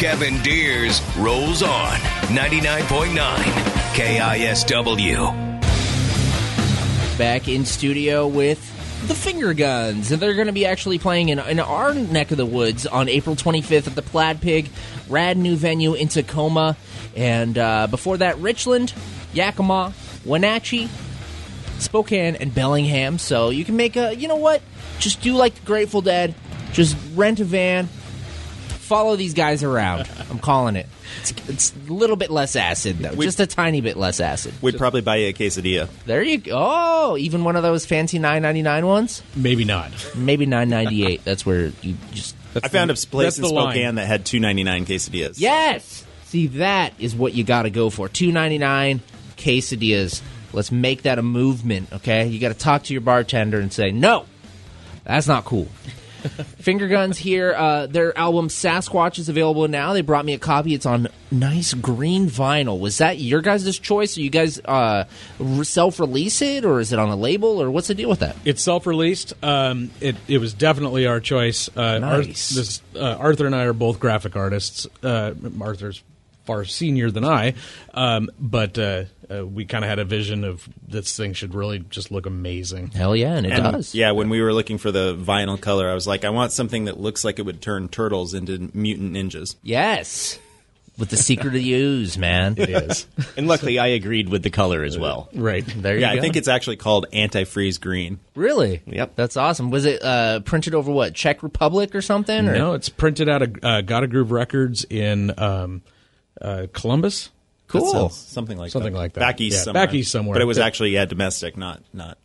Kevin 0.00 0.40
Deers 0.42 1.02
rolls 1.18 1.62
on 1.62 1.98
99.9 2.28 3.36
KISW. 3.92 5.58
back 7.18 7.48
in 7.48 7.66
studio 7.66 8.26
with 8.26 8.58
the 9.08 9.14
Finger 9.14 9.52
Guns, 9.52 10.10
and 10.10 10.22
they're 10.22 10.32
going 10.32 10.46
to 10.46 10.54
be 10.54 10.64
actually 10.64 10.98
playing 10.98 11.28
in, 11.28 11.38
in 11.38 11.60
our 11.60 11.92
neck 11.92 12.30
of 12.30 12.38
the 12.38 12.46
woods 12.46 12.86
on 12.86 13.10
April 13.10 13.36
25th 13.36 13.88
at 13.88 13.94
the 13.94 14.00
Plaid 14.00 14.40
Pig, 14.40 14.70
rad 15.10 15.36
new 15.36 15.54
venue 15.54 15.92
in 15.92 16.08
Tacoma, 16.08 16.78
and 17.14 17.58
uh, 17.58 17.86
before 17.86 18.16
that, 18.16 18.38
Richland, 18.38 18.94
Yakima, 19.34 19.92
Wenatchee, 20.24 20.88
Spokane, 21.78 22.36
and 22.36 22.54
Bellingham. 22.54 23.18
So 23.18 23.50
you 23.50 23.66
can 23.66 23.76
make 23.76 23.96
a, 23.96 24.16
you 24.16 24.28
know 24.28 24.36
what? 24.36 24.62
Just 24.98 25.20
do 25.20 25.34
like 25.34 25.56
the 25.56 25.66
Grateful 25.66 26.00
Dead, 26.00 26.34
just 26.72 26.96
rent 27.14 27.38
a 27.40 27.44
van, 27.44 27.90
follow 28.90 29.14
these 29.14 29.34
guys 29.34 29.62
around. 29.62 30.10
I'm 30.30 30.40
calling 30.40 30.74
it. 30.74 30.86
It's, 31.20 31.30
it's 31.48 31.72
a 31.88 31.92
little 31.92 32.16
bit 32.16 32.28
less 32.28 32.56
acid 32.56 32.98
though, 32.98 33.12
We- 33.14 33.24
just 33.24 33.38
a 33.38 33.46
tiny 33.46 33.80
bit 33.80 33.96
less 33.96 34.18
acid. 34.18 34.52
We'd 34.60 34.76
probably 34.76 35.00
buy 35.00 35.16
you 35.16 35.28
a 35.28 35.32
quesadilla. 35.32 35.88
There 36.06 36.22
you 36.22 36.38
go. 36.38 36.52
Oh, 36.56 37.16
even 37.16 37.44
one 37.44 37.54
of 37.54 37.62
those 37.62 37.86
fancy 37.86 38.18
nine 38.18 38.42
ninety 38.42 38.62
nine 38.62 38.84
ones. 38.86 39.22
Maybe 39.36 39.64
not. 39.64 39.92
Maybe 40.16 40.44
nine 40.44 40.68
ninety 40.68 41.06
eight. 41.06 41.24
That's 41.24 41.46
where 41.46 41.72
you 41.82 41.94
just 42.10 42.34
I 42.60 42.66
found 42.66 42.90
a 42.90 42.94
place 42.94 43.36
that's 43.36 43.38
in 43.38 43.44
the 43.44 43.50
line. 43.52 43.74
Spokane 43.74 43.94
that 43.94 44.06
had 44.06 44.26
two 44.26 44.40
ninety 44.40 44.64
nine 44.64 44.84
quesadillas. 44.86 45.38
yes. 45.38 46.04
See, 46.24 46.48
that 46.48 46.92
is 46.98 47.14
what 47.14 47.32
you 47.32 47.44
got 47.44 47.62
to 47.62 47.70
go 47.70 47.90
for. 47.90 48.08
Two 48.08 48.32
ninety 48.32 48.58
nine 48.58 49.00
quesadillas. 49.36 50.20
Let's 50.52 50.72
make 50.72 51.02
that 51.02 51.18
a 51.20 51.22
movement. 51.22 51.92
Okay, 51.92 52.26
you 52.26 52.40
got 52.40 52.48
to 52.48 52.58
talk 52.58 52.82
to 52.84 52.92
your 52.92 53.02
bartender 53.02 53.60
and 53.60 53.72
say 53.72 53.92
no. 53.92 54.26
That's 55.04 55.28
not 55.28 55.44
cool. 55.44 55.68
Finger 56.58 56.88
Guns 56.88 57.18
here. 57.18 57.54
Uh, 57.54 57.86
their 57.86 58.16
album 58.16 58.48
Sasquatch 58.48 59.18
is 59.18 59.28
available 59.28 59.66
now. 59.68 59.92
They 59.92 60.00
brought 60.02 60.24
me 60.24 60.34
a 60.34 60.38
copy. 60.38 60.74
It's 60.74 60.86
on 60.86 61.08
nice 61.30 61.74
green 61.74 62.26
vinyl. 62.28 62.78
Was 62.78 62.98
that 62.98 63.18
your 63.18 63.40
guys' 63.40 63.78
choice? 63.78 64.16
Or 64.16 64.20
you 64.20 64.30
guys 64.30 64.60
uh, 64.64 65.04
self 65.62 66.00
release 66.00 66.42
it, 66.42 66.64
or 66.64 66.80
is 66.80 66.92
it 66.92 66.98
on 66.98 67.08
a 67.08 67.16
label, 67.16 67.60
or 67.62 67.70
what's 67.70 67.88
the 67.88 67.94
deal 67.94 68.08
with 68.08 68.20
that? 68.20 68.36
It's 68.44 68.62
self-released. 68.62 69.34
Um, 69.42 69.90
it 70.00 70.16
it 70.28 70.38
was 70.38 70.54
definitely 70.54 71.06
our 71.06 71.20
choice. 71.20 71.68
Uh, 71.76 71.98
Nice. 71.98 72.50
this, 72.50 72.82
uh, 72.96 73.16
Arthur 73.18 73.46
and 73.46 73.54
I 73.54 73.64
are 73.64 73.72
both 73.72 74.00
graphic 74.00 74.36
artists. 74.36 74.86
Uh, 75.02 75.34
Arthur's 75.60 76.02
far 76.46 76.64
senior 76.64 77.10
than 77.10 77.24
I, 77.24 77.54
um, 77.94 78.30
but 78.38 78.76
uh, 79.30 79.40
uh, 79.40 79.46
we 79.46 79.64
kind 79.64 79.84
of 79.84 79.88
had 79.88 79.98
a 79.98 80.04
vision 80.04 80.44
of 80.44 80.68
this 80.86 81.16
thing 81.16 81.32
should 81.32 81.54
really 81.54 81.78
just 81.78 82.10
look 82.10 82.26
amazing. 82.26 82.88
Hell 82.88 83.14
yeah, 83.14 83.34
and 83.36 83.46
it 83.46 83.52
And, 83.52 83.72
does. 83.72 83.94
Yeah, 83.94 84.10
when 84.12 84.28
we 84.28 84.40
were 84.42 84.52
looking 84.52 84.78
for 84.78 84.90
the 84.90 85.14
vinyl 85.16 85.60
color, 85.60 85.88
I 85.90 85.94
was 85.94 86.06
like, 86.06 86.24
I 86.24 86.30
want 86.30 86.52
something 86.52 86.86
that 86.86 86.98
looks 87.00 87.24
like 87.24 87.38
it 87.38 87.42
would 87.42 87.60
turn 87.62 87.88
turtles 87.88 88.34
into 88.34 88.70
mutant 88.74 89.12
ninjas. 89.14 89.56
Yes. 89.62 90.38
With 90.98 91.08
the 91.08 91.16
secret 91.16 91.46
of 91.46 91.52
the 91.54 91.72
ooze, 91.72 92.18
man. 92.18 92.56
It 92.58 92.68
is 92.68 93.06
And 93.36 93.48
luckily, 93.48 93.78
I 93.78 93.86
agreed 93.86 94.28
with 94.28 94.42
the 94.42 94.50
color 94.50 94.82
as 94.84 94.98
well. 94.98 95.30
right. 95.34 95.64
There 95.64 95.94
you 95.94 96.00
Yeah, 96.02 96.12
go. 96.12 96.18
I 96.18 96.20
think 96.20 96.36
it's 96.36 96.48
actually 96.48 96.76
called 96.76 97.06
antifreeze 97.10 97.80
green. 97.80 98.18
really. 98.34 98.82
Yep. 98.84 99.12
That's 99.16 99.38
awesome. 99.38 99.70
Was 99.70 99.86
it 99.86 100.02
uh, 100.02 100.40
printed 100.40 100.74
over 100.74 100.92
what 100.92 101.14
Czech 101.14 101.42
Republic 101.42 101.94
or 101.94 102.02
something? 102.02 102.46
Or? 102.48 102.52
No, 102.52 102.72
it's 102.74 102.90
printed 102.90 103.30
out 103.30 103.40
of 103.40 103.56
uh, 103.62 103.80
Gotta 103.80 104.08
Groove 104.08 104.30
Records 104.30 104.84
in 104.90 105.32
um, 105.38 105.80
uh, 106.42 106.66
Columbus. 106.74 107.30
That 107.72 107.78
Cool. 107.80 108.08
something 108.10 108.58
like 108.58 108.70
Something 108.72 108.92
that. 108.92 108.98
like 108.98 109.12
that. 109.14 109.20
Back 109.20 109.40
east 109.40 109.56
Yeah, 109.58 109.62
somewhere. 109.64 109.86
back 109.86 109.94
east 109.94 110.10
somewhere. 110.12 110.34
But 110.34 110.42
it 110.42 110.46
was 110.46 110.58
Yeah. 110.58 110.66
actually 110.66 110.90
yeah 110.90 111.04
domestic, 111.04 111.56
not 111.56 111.82
not 111.92 112.18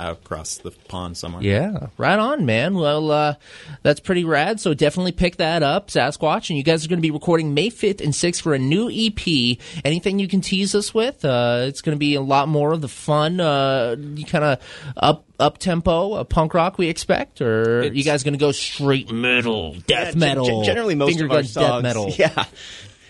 out 0.00 0.12
across 0.18 0.58
the 0.58 0.70
pond 0.86 1.16
somewhere. 1.16 1.42
Yeah, 1.42 1.88
right 1.96 2.20
on, 2.20 2.46
man. 2.46 2.74
Well, 2.76 3.10
uh, 3.10 3.34
that's 3.82 3.98
pretty 3.98 4.22
rad. 4.22 4.60
So 4.60 4.72
definitely 4.72 5.10
pick 5.10 5.38
that 5.38 5.64
up, 5.64 5.88
Sasquatch. 5.88 6.50
And 6.50 6.56
you 6.56 6.62
guys 6.62 6.84
are 6.84 6.88
going 6.88 6.98
to 7.00 7.02
be 7.02 7.10
recording 7.10 7.52
May 7.52 7.68
5th 7.68 8.00
and 8.00 8.12
6th 8.14 8.40
for 8.40 8.54
a 8.54 8.60
new 8.60 8.88
EP. 8.88 9.58
Anything 9.84 10.20
you 10.20 10.28
can 10.28 10.40
tease 10.40 10.76
us 10.76 10.94
with? 10.94 11.24
Uh, 11.24 11.64
it's 11.66 11.80
going 11.80 11.96
to 11.96 11.98
be 11.98 12.14
a 12.14 12.20
lot 12.20 12.46
more 12.46 12.72
of 12.72 12.80
the 12.80 12.86
fun, 12.86 13.40
uh, 13.40 13.96
kind 14.28 14.44
of 14.44 14.58
up 14.96 15.24
up 15.40 15.58
tempo 15.58 16.12
uh, 16.14 16.22
punk 16.24 16.54
rock 16.54 16.78
we 16.78 16.88
expect, 16.88 17.40
or 17.40 17.82
you 17.92 18.04
guys 18.04 18.22
going 18.22 18.34
to 18.34 18.38
go 18.38 18.52
straight 18.52 19.10
metal, 19.12 19.74
death 19.88 20.10
gen- 20.12 20.18
metal, 20.20 20.44
gen- 20.62 20.64
generally, 20.64 20.94
most 20.94 21.08
finger 21.10 21.24
of 21.24 21.32
our 21.32 21.42
songs, 21.42 21.54
death 21.66 21.82
metal? 21.82 22.12
Yeah, 22.16 22.44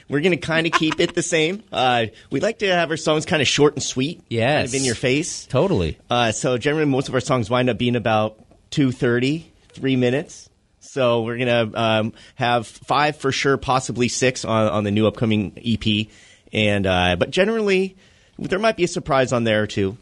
we're 0.09 0.21
going 0.21 0.33
to 0.33 0.37
kind 0.39 0.67
of 0.67 0.73
keep 0.73 1.01
it 1.01 1.15
the 1.15 1.23
same. 1.23 1.63
Uh, 1.73 2.07
we 2.31 2.41
like 2.41 2.61
to 2.61 2.67
have 2.67 2.91
our 2.91 2.97
songs 2.97 3.27
kind 3.27 3.43
of 3.43 3.49
short 3.49 3.75
and 3.75 3.83
sweet. 3.83 4.23
Yes. 4.29 4.57
kind 4.57 4.69
of 4.69 4.75
in 4.75 4.85
your 4.85 4.95
face. 4.95 5.47
Totally. 5.47 5.99
Uh, 6.09 6.33
so 6.33 6.59
generally, 6.59 6.87
most 6.87 7.09
of 7.09 7.15
our 7.15 7.21
songs 7.21 7.51
wind 7.51 7.69
up 7.69 7.79
being 7.79 7.97
about 7.97 8.39
two 8.71 8.93
thirty, 8.93 9.51
three 9.73 9.97
minutes. 9.97 10.49
So 10.81 11.23
we're 11.23 11.39
gonna 11.39 11.71
um, 11.75 12.13
have 12.37 12.67
five 12.67 13.17
for 13.17 13.31
sure, 13.31 13.57
possibly 13.59 14.09
six 14.09 14.45
on, 14.45 14.69
on 14.69 14.85
the 14.85 14.91
new 14.91 15.07
upcoming 15.07 15.53
EP. 15.65 16.07
And 16.53 16.87
uh, 16.87 17.17
but 17.17 17.31
generally, 17.31 17.97
there 18.39 18.59
might 18.59 18.77
be 18.77 18.85
a 18.85 18.89
surprise 18.89 19.33
on 19.33 19.45
there 19.45 19.67
too. 19.67 19.99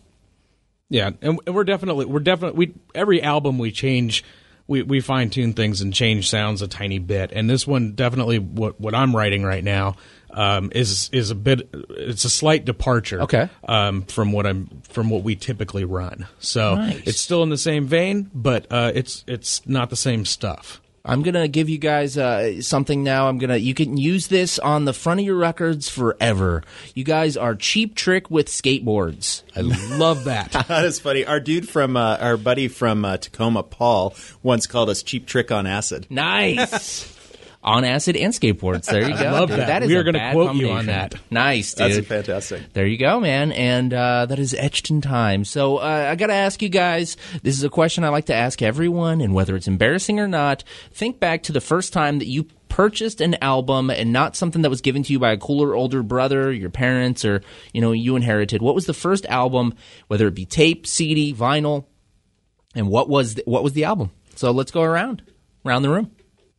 Yeah, 0.88 1.10
and, 1.20 1.40
and 1.46 1.54
we're 1.54 1.64
definitely 1.64 2.04
we're 2.06 2.20
definitely 2.20 2.66
we 2.66 2.74
every 2.94 3.20
album 3.20 3.58
we 3.58 3.72
change 3.72 4.22
we 4.66 4.82
we 4.82 5.00
fine 5.00 5.30
tune 5.30 5.52
things 5.52 5.80
and 5.80 5.92
change 5.94 6.28
sounds 6.28 6.62
a 6.62 6.68
tiny 6.68 6.98
bit. 6.98 7.30
And 7.32 7.48
this 7.48 7.66
one 7.66 7.92
definitely 7.92 8.38
what 8.38 8.80
what 8.80 8.94
I'm 8.94 9.14
writing 9.14 9.42
right 9.44 9.62
now 9.64 9.96
um, 10.30 10.70
is 10.74 11.08
is 11.12 11.30
a 11.30 11.34
bit 11.34 11.68
it's 11.90 12.24
a 12.24 12.30
slight 12.30 12.64
departure 12.64 13.22
Okay. 13.22 13.48
um, 13.68 14.02
from 14.02 14.32
what 14.32 14.46
I'm 14.46 14.82
from 14.88 15.08
what 15.10 15.22
we 15.22 15.36
typically 15.36 15.84
run. 15.84 16.26
So 16.40 16.74
Nice. 16.76 17.02
it's 17.06 17.20
still 17.20 17.42
in 17.42 17.48
the 17.48 17.56
same 17.58 17.86
vein, 17.86 18.30
but 18.34 18.66
uh, 18.70 18.92
it's 18.94 19.24
it's 19.26 19.66
not 19.66 19.90
the 19.90 19.96
same 19.96 20.24
stuff. 20.24 20.80
I'm 21.06 21.22
gonna 21.22 21.46
give 21.46 21.68
you 21.68 21.78
guys 21.78 22.18
uh, 22.18 22.60
something 22.60 23.04
now. 23.04 23.28
I'm 23.28 23.38
gonna 23.38 23.56
you 23.56 23.74
can 23.74 23.96
use 23.96 24.26
this 24.26 24.58
on 24.58 24.84
the 24.84 24.92
front 24.92 25.20
of 25.20 25.26
your 25.26 25.36
records 25.36 25.88
forever. 25.88 26.64
You 26.94 27.04
guys 27.04 27.36
are 27.36 27.54
Cheap 27.54 27.94
Trick 27.94 28.28
with 28.28 28.48
skateboards. 28.48 29.42
I 29.54 29.60
love 29.96 30.24
that. 30.24 30.50
that 30.68 30.84
is 30.84 30.98
funny. 30.98 31.24
Our 31.24 31.38
dude 31.38 31.68
from 31.68 31.96
uh, 31.96 32.16
our 32.20 32.36
buddy 32.36 32.66
from 32.66 33.04
uh, 33.04 33.18
Tacoma, 33.18 33.62
Paul, 33.62 34.14
once 34.42 34.66
called 34.66 34.90
us 34.90 35.02
cheap 35.04 35.26
trick 35.26 35.52
on 35.52 35.66
acid. 35.66 36.08
Nice. 36.10 37.12
on 37.66 37.84
acid 37.84 38.16
and 38.16 38.32
skateboards. 38.32 38.84
There 38.84 39.02
you 39.02 39.18
go. 39.18 39.24
love 39.32 39.48
dude. 39.48 39.58
that. 39.58 39.66
That 39.66 39.82
is 39.82 39.88
we 39.88 39.96
are 39.96 40.04
gonna 40.04 40.30
quote 40.32 40.54
you 40.54 40.70
on 40.70 40.86
that. 40.86 41.16
Nice, 41.30 41.74
dude. 41.74 41.92
That's 41.92 42.06
fantastic. 42.06 42.72
There 42.72 42.86
you 42.86 42.96
go, 42.96 43.18
man. 43.18 43.50
And 43.50 43.92
uh, 43.92 44.26
that 44.26 44.38
is 44.38 44.54
etched 44.54 44.88
in 44.88 45.00
time. 45.00 45.44
So 45.44 45.78
uh, 45.78 46.08
I 46.10 46.14
got 46.14 46.28
to 46.28 46.34
ask 46.34 46.62
you 46.62 46.68
guys 46.68 47.16
this 47.42 47.58
is 47.58 47.64
a 47.64 47.68
question 47.68 48.04
I 48.04 48.08
like 48.10 48.26
to 48.26 48.34
ask 48.34 48.62
everyone, 48.62 49.20
and 49.20 49.34
whether 49.34 49.56
it's 49.56 49.66
embarrassing 49.66 50.20
or 50.20 50.28
not, 50.28 50.62
think 50.92 51.18
back 51.18 51.42
to 51.44 51.52
the 51.52 51.60
first 51.60 51.92
time 51.92 52.20
that 52.20 52.26
you 52.26 52.46
purchased 52.68 53.20
an 53.20 53.36
album 53.42 53.90
and 53.90 54.12
not 54.12 54.36
something 54.36 54.62
that 54.62 54.70
was 54.70 54.80
given 54.80 55.02
to 55.02 55.12
you 55.12 55.18
by 55.18 55.32
a 55.32 55.36
cooler 55.36 55.74
older 55.74 56.02
brother, 56.04 56.52
your 56.52 56.70
parents, 56.70 57.24
or 57.24 57.42
you 57.72 57.80
know 57.80 57.90
you 57.90 58.14
inherited. 58.14 58.62
What 58.62 58.76
was 58.76 58.86
the 58.86 58.94
first 58.94 59.26
album, 59.26 59.74
whether 60.06 60.28
it 60.28 60.34
be 60.34 60.46
tape, 60.46 60.86
CD, 60.86 61.34
vinyl, 61.34 61.86
and 62.76 62.88
what 62.88 63.08
was 63.08 63.34
the, 63.34 63.42
what 63.44 63.64
was 63.64 63.72
the 63.72 63.84
album? 63.84 64.12
So 64.36 64.52
let's 64.52 64.70
go 64.70 64.82
around 64.82 65.22
around 65.64 65.82
the 65.82 65.90
room. 65.90 66.12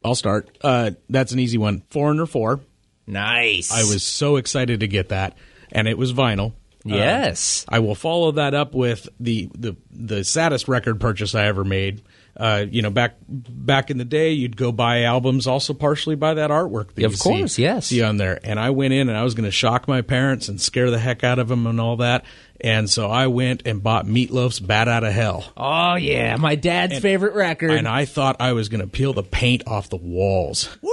I'll 0.04 0.16
start. 0.16 0.58
Uh, 0.62 0.92
that's 1.10 1.32
an 1.32 1.40
easy 1.40 1.58
one. 1.58 1.84
Foreigner 1.90 2.26
Four. 2.26 2.62
Nice. 3.06 3.72
I 3.72 3.84
was 3.92 4.04
so 4.04 4.36
excited 4.36 4.82
to 4.82 4.88
get 4.88 5.10
that, 5.10 5.38
and 5.72 5.88
it 5.88 5.98
was 5.98 6.14
vinyl. 6.14 6.54
Yes. 6.84 7.66
I 7.68 7.80
will 7.80 7.96
follow 7.96 8.32
that 8.34 8.54
up 8.54 8.74
with 8.74 9.10
the 9.20 9.50
the 9.56 9.76
the 9.92 10.24
saddest 10.24 10.68
record 10.68 11.00
purchase 11.00 11.36
I 11.36 11.46
ever 11.48 11.64
made. 11.64 12.02
Uh, 12.40 12.66
you 12.70 12.84
know, 12.84 12.92
back 12.92 13.16
back 13.28 13.90
in 13.90 13.98
the 13.98 14.06
day, 14.06 14.32
you'd 14.32 14.56
go 14.56 14.72
buy 14.72 15.04
albums 15.04 15.48
also 15.48 15.74
partially 15.74 16.16
by 16.16 16.36
that 16.36 16.52
artwork. 16.52 16.94
That 16.94 17.06
Of 17.06 17.14
you 17.14 17.18
course, 17.18 17.54
see, 17.54 17.64
yes. 17.64 17.88
see 17.88 18.04
on 18.04 18.18
there. 18.18 18.40
And 18.44 18.60
I 18.60 18.70
went 18.70 18.94
in 18.94 19.10
and 19.10 19.18
I 19.18 19.24
was 19.24 19.34
going 19.34 19.46
to 19.46 19.52
shock 19.52 19.88
my 19.88 20.02
parents 20.02 20.48
and 20.48 20.62
scare 20.62 20.92
the 20.92 21.00
heck 21.00 21.24
out 21.24 21.40
of 21.40 21.48
them 21.48 21.66
and 21.66 21.82
all 21.82 21.98
that. 21.98 22.26
And 22.62 22.90
so 22.90 23.10
I 23.10 23.28
went 23.28 23.64
and 23.66 23.82
bought 23.84 24.06
Meatloaf's 24.06 24.60
"Bat 24.60 24.88
Out 24.88 25.04
of 25.04 25.14
Hell." 25.14 25.46
Oh 25.56 25.96
yeah, 25.96 26.36
my 26.38 26.56
dad's 26.56 27.00
favorite 27.00 27.34
record. 27.34 27.72
And 27.72 27.88
I 27.88 28.06
thought 28.06 28.38
I 28.40 28.54
was 28.54 28.70
going 28.70 28.82
to 28.82 28.88
peel 28.88 29.14
the 29.14 29.24
paint 29.24 29.68
off 29.68 29.90
the 29.90 29.98
walls. 29.98 30.76
Woo! 30.82 30.92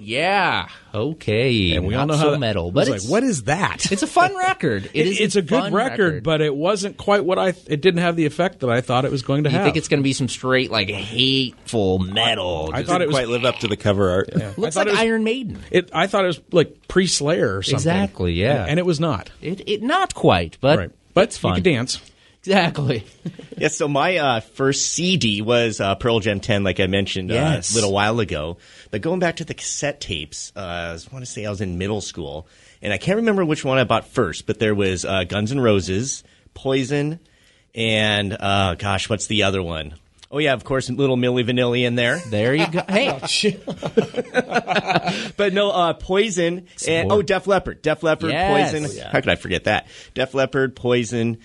Yeah. 0.00 0.68
Okay. 0.94 1.74
And 1.74 1.86
we 1.86 1.94
Not 1.94 2.00
all 2.00 2.06
know 2.06 2.14
so 2.14 2.18
how 2.20 2.30
that, 2.32 2.38
metal, 2.38 2.70
but 2.70 2.88
it's 2.88 3.04
like, 3.04 3.10
what 3.10 3.22
is 3.22 3.44
that? 3.44 3.90
it's 3.92 4.02
a 4.02 4.06
fun 4.06 4.36
record. 4.36 4.90
It 4.92 5.06
is 5.06 5.20
it's 5.20 5.36
a 5.36 5.42
good 5.42 5.50
fun 5.60 5.72
record, 5.72 6.22
but 6.22 6.40
it 6.40 6.54
wasn't 6.54 6.96
quite 6.96 7.24
what 7.24 7.38
I. 7.38 7.48
It 7.66 7.80
didn't 7.80 7.98
have 7.98 8.16
the 8.16 8.26
effect 8.26 8.60
that 8.60 8.70
I 8.70 8.80
thought 8.80 9.04
it 9.04 9.10
was 9.10 9.22
going 9.22 9.44
to 9.44 9.50
you 9.50 9.56
have. 9.56 9.64
think 9.64 9.76
it's 9.76 9.88
going 9.88 10.00
to 10.00 10.04
be 10.04 10.12
some 10.12 10.28
straight 10.28 10.70
like 10.70 10.88
hateful 10.90 11.98
metal? 11.98 12.70
I 12.72 12.80
Just 12.80 12.90
thought 12.90 13.02
it 13.02 13.08
was 13.08 13.16
Quite 13.16 13.28
live 13.28 13.44
up 13.44 13.58
to 13.60 13.68
the 13.68 13.76
cover 13.76 14.10
art. 14.10 14.58
looks 14.58 14.76
like 14.76 14.86
it 14.86 14.90
was- 14.90 15.00
Iron 15.00 15.24
Maiden. 15.24 15.58
It, 15.70 15.90
I 15.92 16.06
thought 16.06 16.24
it 16.24 16.28
was 16.28 16.40
like 16.50 16.88
pre-Slayer 16.88 17.56
or 17.58 17.62
something. 17.62 17.76
Exactly, 17.76 18.32
yeah. 18.34 18.62
and, 18.62 18.70
and 18.70 18.78
it 18.78 18.86
was 18.86 19.00
not. 19.00 19.30
It, 19.40 19.68
it 19.68 19.82
not 19.82 20.14
quite, 20.14 20.58
but 20.60 20.78
right, 20.78 20.90
but 21.14 21.24
it's 21.24 21.38
fun. 21.38 21.52
you 21.52 21.54
could 21.56 21.64
dance. 21.64 22.00
Exactly. 22.44 23.04
Yeah, 23.58 23.68
so 23.68 23.86
my 23.86 24.16
uh, 24.16 24.40
first 24.40 24.86
CD 24.92 25.40
was 25.40 25.80
uh, 25.80 25.94
Pearl 25.94 26.18
Jam 26.18 26.40
10, 26.40 26.64
like 26.64 26.80
I 26.80 26.88
mentioned 26.88 27.30
Yes. 27.30 27.70
uh, 27.70 27.72
a 27.72 27.74
little 27.76 27.92
while 27.92 28.18
ago. 28.18 28.56
But 28.90 29.02
going 29.02 29.20
back 29.20 29.36
to 29.36 29.44
the 29.44 29.54
cassette 29.54 30.00
tapes, 30.00 30.50
uh, 30.56 30.98
I 30.98 31.12
want 31.12 31.24
to 31.24 31.30
say 31.30 31.46
I 31.46 31.50
was 31.50 31.60
in 31.60 31.78
middle 31.78 32.00
school, 32.00 32.48
and 32.80 32.92
I 32.92 32.98
can't 32.98 33.18
remember 33.18 33.44
which 33.44 33.64
one 33.64 33.78
I 33.78 33.84
bought 33.84 34.08
first, 34.08 34.48
but 34.48 34.58
there 34.58 34.74
was 34.74 35.04
uh, 35.04 35.22
Guns 35.24 35.52
N' 35.52 35.60
Roses, 35.60 36.24
Poison, 36.54 37.20
and 37.72 38.36
uh, 38.40 38.74
gosh, 38.74 39.08
what's 39.08 39.28
the 39.28 39.44
other 39.44 39.62
one? 39.62 39.94
Oh 40.32 40.38
yeah, 40.38 40.54
of 40.54 40.64
course, 40.64 40.90
little 40.90 41.16
Milli 41.18 41.46
Vanilli 41.48 41.86
in 41.86 41.94
there. 41.94 42.18
There 42.26 42.54
you 42.54 42.66
go. 42.66 42.80
Hey, 42.88 43.10
But 45.36 45.52
no, 45.52 45.70
uh, 45.70 45.92
Poison 45.92 46.66
and 46.88 47.12
oh, 47.12 47.22
Def 47.22 47.46
Leppard, 47.46 47.80
Def 47.82 48.02
Leppard, 48.02 48.30
Yes. 48.32 48.72
Poison. 48.72 48.90
Oh, 48.90 48.92
yeah. 48.92 49.12
How 49.12 49.20
could 49.20 49.28
I 49.30 49.36
forget 49.36 49.64
that? 49.64 49.86
Def 50.14 50.34
Leppard, 50.34 50.74
Poison, 50.74 51.38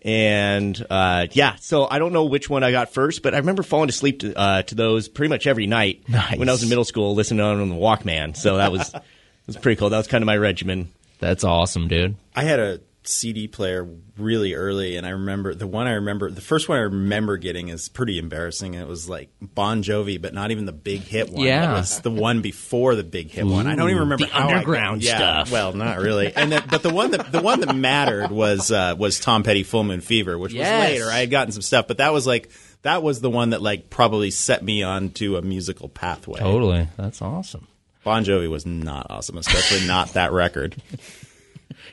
and 0.00 0.86
uh, 0.90 1.26
yeah. 1.32 1.56
So 1.56 1.86
I 1.90 1.98
don't 1.98 2.12
know 2.12 2.24
which 2.24 2.48
one 2.48 2.64
I 2.64 2.70
got 2.70 2.92
first, 2.92 3.22
but 3.22 3.34
I 3.34 3.38
remember 3.38 3.62
falling 3.62 3.88
asleep 3.88 4.20
to, 4.20 4.34
uh, 4.34 4.62
to 4.62 4.74
those 4.74 5.08
pretty 5.08 5.28
much 5.28 5.46
every 5.46 5.66
night 5.66 6.08
Nice. 6.08 6.38
when 6.38 6.48
I 6.48 6.52
was 6.52 6.62
in 6.62 6.68
middle 6.68 6.84
school, 6.84 7.14
listening 7.14 7.40
on 7.40 7.68
the 7.68 7.74
Walkman. 7.74 8.36
So 8.36 8.56
that 8.56 8.72
was 8.72 8.90
that 8.92 9.04
was 9.46 9.56
pretty 9.56 9.78
cool. 9.78 9.90
That 9.90 9.98
was 9.98 10.06
kind 10.08 10.22
of 10.22 10.26
my 10.26 10.36
regimen. 10.36 10.90
that's 11.18 11.44
awesome, 11.44 11.88
dude. 11.88 12.16
I 12.34 12.42
had 12.44 12.58
a 12.60 12.80
CD 13.04 13.48
player 13.48 13.88
really 14.16 14.54
early, 14.54 14.96
and 14.96 15.06
I 15.06 15.10
remember 15.10 15.54
the 15.54 15.66
one 15.66 15.86
I 15.86 15.92
remember, 15.94 16.30
the 16.30 16.40
first 16.40 16.68
one 16.68 16.78
I 16.78 16.82
remember 16.82 17.36
getting 17.36 17.68
is 17.68 17.88
pretty 17.88 18.18
embarrassing. 18.18 18.74
It 18.74 18.86
was 18.86 19.08
like 19.08 19.30
Bon 19.40 19.82
Jovi, 19.82 20.20
but 20.22 20.32
not 20.34 20.50
even 20.52 20.66
the 20.66 20.72
big 20.72 21.00
hit 21.00 21.30
one. 21.30 21.44
Yeah. 21.44 21.72
It 21.72 21.74
was 21.78 22.00
the 22.00 22.10
one 22.12 22.42
before 22.42 22.94
the 22.94 23.02
big 23.02 23.30
hit 23.30 23.44
one. 23.44 23.66
I 23.66 23.74
don't 23.74 23.90
even 23.90 24.02
remember 24.02 24.26
the 24.26 24.30
how 24.32 24.44
I 24.46 24.50
got- 24.50 24.52
underground 24.58 25.02
yeah, 25.02 25.16
stuff. 25.16 25.50
Well, 25.52 25.72
not 25.72 25.98
really. 25.98 26.32
And 26.34 26.52
then, 26.52 26.62
but 26.70 26.82
the 26.82 26.90
one 26.94 27.10
that 27.12 27.32
the 27.32 27.40
one 27.42 27.60
that 27.60 27.74
mattered 27.74 28.30
was 28.30 28.70
uh, 28.70 28.94
was 28.98 29.18
Tom 29.18 29.42
Petty 29.42 29.62
Full 29.64 29.84
Moon 29.84 30.00
Fever, 30.00 30.38
which 30.38 30.52
Yes. 30.52 30.70
was 30.90 30.90
later. 31.00 31.10
I 31.10 31.20
had 31.20 31.30
gotten 31.30 31.52
some 31.52 31.62
stuff, 31.62 31.88
but 31.88 31.98
that 31.98 32.12
was 32.12 32.26
like 32.26 32.50
that 32.82 33.02
was 33.02 33.20
the 33.20 33.30
one 33.30 33.50
that 33.50 33.62
like 33.62 33.90
probably 33.90 34.30
set 34.30 34.62
me 34.62 34.82
onto 34.84 35.36
a 35.36 35.42
musical 35.42 35.88
pathway. 35.88 36.38
Totally. 36.38 36.88
That's 36.96 37.20
awesome. 37.20 37.66
Bon 38.04 38.24
Jovi 38.24 38.48
was 38.50 38.66
not 38.66 39.06
awesome, 39.10 39.38
especially 39.38 39.86
not 39.86 40.14
that 40.14 40.32
record. 40.32 40.74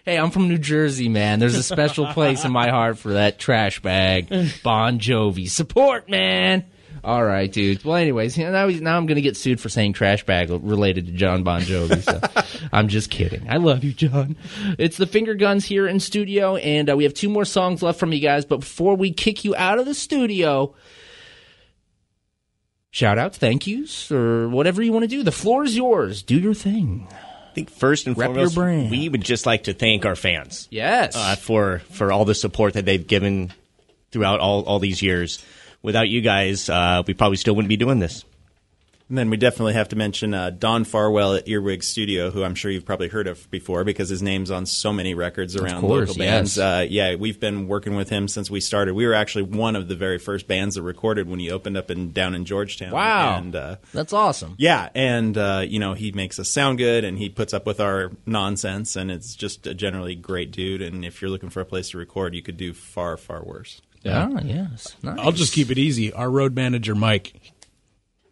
Hey, 0.06 0.18
I'm 0.18 0.32
from 0.32 0.48
New 0.48 0.58
Jersey, 0.58 1.10
man. 1.10 1.40
There's 1.40 1.56
a 1.56 1.64
special 1.64 2.08
place 2.08 2.46
in 2.46 2.52
my 2.52 2.70
heart 2.70 2.98
for 2.98 3.14
that 3.14 3.38
trash 3.40 3.82
bag. 3.82 4.30
Bon 4.64 5.00
Jovi. 5.00 5.50
Support, 5.50 6.10
man. 6.10 6.66
All 7.04 7.24
right, 7.24 7.52
dude. 7.52 7.84
Well, 7.86 7.96
anyways, 7.96 8.38
you 8.38 8.46
know, 8.46 8.52
now, 8.52 8.68
now 8.68 8.98
I'm 8.98 9.06
going 9.06 9.16
to 9.16 9.22
get 9.22 9.38
sued 9.38 9.62
for 9.62 9.70
saying 9.70 9.94
trash 9.94 10.26
bag 10.26 10.50
related 10.50 11.06
to 11.08 11.12
John 11.14 11.44
Bon 11.44 11.62
Jovi. 11.62 12.02
So 12.02 12.68
I'm 12.74 12.88
just 12.88 13.10
kidding. 13.10 13.50
I 13.50 13.58
love 13.58 13.84
you, 13.84 13.94
John. 13.94 14.36
It's 14.78 14.98
the 14.98 15.06
Finger 15.08 15.36
Guns 15.36 15.66
here 15.66 15.88
in 15.88 16.00
studio, 16.00 16.58
and 16.58 16.90
uh, 16.90 16.98
we 16.98 17.04
have 17.06 17.14
two 17.14 17.30
more 17.30 17.46
songs 17.46 17.82
left 17.82 18.00
from 18.00 18.12
you 18.12 18.20
guys. 18.20 18.46
But 18.46 18.62
before 18.62 18.96
we 18.96 19.14
kick 19.14 19.46
you 19.46 19.56
out 19.56 19.80
of 19.80 19.86
the 19.86 19.94
studio, 19.94 20.76
shout 22.92 23.18
outs, 23.18 23.38
thank 23.38 23.66
yous, 23.66 24.12
or 24.12 24.50
whatever 24.50 24.82
you 24.82 24.92
want 24.92 25.04
to 25.04 25.08
do. 25.08 25.24
The 25.24 25.32
floor 25.32 25.64
is 25.64 25.78
yours. 25.78 26.22
Do 26.22 26.38
your 26.38 26.54
thing. 26.54 27.08
I 27.50 27.54
think 27.54 27.70
first 27.72 28.06
and 28.08 28.18
Rep 28.18 28.28
foremost, 28.28 28.56
brand. 28.56 28.92
we 28.92 29.10
would 29.10 29.24
just 29.24 29.46
like 29.46 29.64
to 29.64 29.74
thank 29.74 30.06
our 30.06 30.16
fans. 30.16 30.68
Yes. 30.70 31.16
uh, 31.16 31.36
for 31.36 31.80
for 31.92 32.12
all 32.12 32.26
the 32.26 32.36
support 32.36 32.74
that 32.74 32.86
they've 32.86 33.06
given 33.06 33.52
throughout 34.12 34.40
all, 34.40 34.64
all 34.64 34.80
these 34.80 35.02
years. 35.02 35.44
Without 35.82 36.10
you 36.10 36.22
guys, 36.22 36.70
uh, 36.70 37.04
we 37.08 37.14
probably 37.14 37.38
still 37.38 37.56
wouldn't 37.56 37.70
be 37.70 37.78
doing 37.78 38.00
this. 38.00 38.24
And 39.10 39.18
then 39.18 39.32
we 39.32 39.38
definitely 39.38 39.74
have 39.74 39.90
to 39.90 39.96
mention 39.96 40.36
uh, 40.36 40.52
Don 40.52 40.84
Farwell 40.84 41.34
at 41.34 41.48
Earwig 41.48 41.82
Studio, 41.82 42.30
who 42.30 42.44
I'm 42.44 42.54
sure 42.54 42.70
you've 42.70 42.86
probably 42.86 43.08
heard 43.08 43.26
of 43.28 43.50
before 43.50 43.84
because 43.84 44.08
his 44.08 44.22
name's 44.22 44.52
on 44.52 44.68
so 44.68 44.94
many 44.94 45.16
records 45.16 45.56
around 45.56 45.82
course, 45.82 46.10
local 46.10 46.20
bands. 46.20 46.58
yes. 46.58 46.64
Uh, 46.64 46.86
yeah, 46.88 47.16
we've 47.16 47.40
been 47.40 47.68
working 47.68 47.96
with 47.96 48.10
him 48.10 48.28
since 48.28 48.52
we 48.52 48.62
started. 48.62 48.94
We 48.94 49.08
were 49.08 49.16
actually 49.16 49.46
one 49.46 49.76
of 49.76 49.88
the 49.88 49.96
very 49.96 50.20
first 50.20 50.48
bands 50.48 50.76
that 50.76 50.84
recorded 50.84 51.28
when 51.28 51.40
he 51.40 51.50
opened 51.50 51.76
up 51.76 51.90
in 51.90 52.12
down 52.12 52.36
in 52.36 52.46
Georgetown. 52.46 52.92
Wow. 52.92 53.38
And 53.38 53.56
uh, 53.56 53.78
That's 53.94 54.14
awesome. 54.14 54.54
yeah, 54.60 54.90
and 54.94 55.36
uh, 55.36 55.64
you 55.68 55.80
know 55.80 55.96
he 55.96 56.12
makes 56.12 56.38
us 56.38 56.48
sound 56.48 56.78
good, 56.78 57.04
and 57.04 57.18
he 57.18 57.30
puts 57.30 57.52
up 57.52 57.66
with 57.66 57.80
our 57.80 58.12
nonsense, 58.28 58.96
and 58.96 59.10
it's 59.10 59.34
just 59.34 59.66
a 59.66 59.74
generally 59.74 60.14
great 60.14 60.52
dude. 60.52 60.84
And 60.84 61.04
if 61.04 61.20
you're 61.20 61.32
looking 61.32 61.50
for 61.50 61.62
a 61.62 61.66
place 61.66 61.90
to 61.90 61.98
record, 61.98 62.36
you 62.36 62.44
could 62.44 62.58
do 62.58 62.74
far 62.74 63.18
far 63.18 63.44
worse. 63.44 63.82
Ah, 64.06 64.30
yes. 64.44 64.96
Nice. 65.02 65.18
I'll 65.20 65.32
just 65.32 65.54
keep 65.54 65.72
it 65.72 65.80
easy. 65.80 66.14
Our 66.14 66.30
road 66.30 66.54
manager, 66.56 66.94
Mike. 66.94 67.34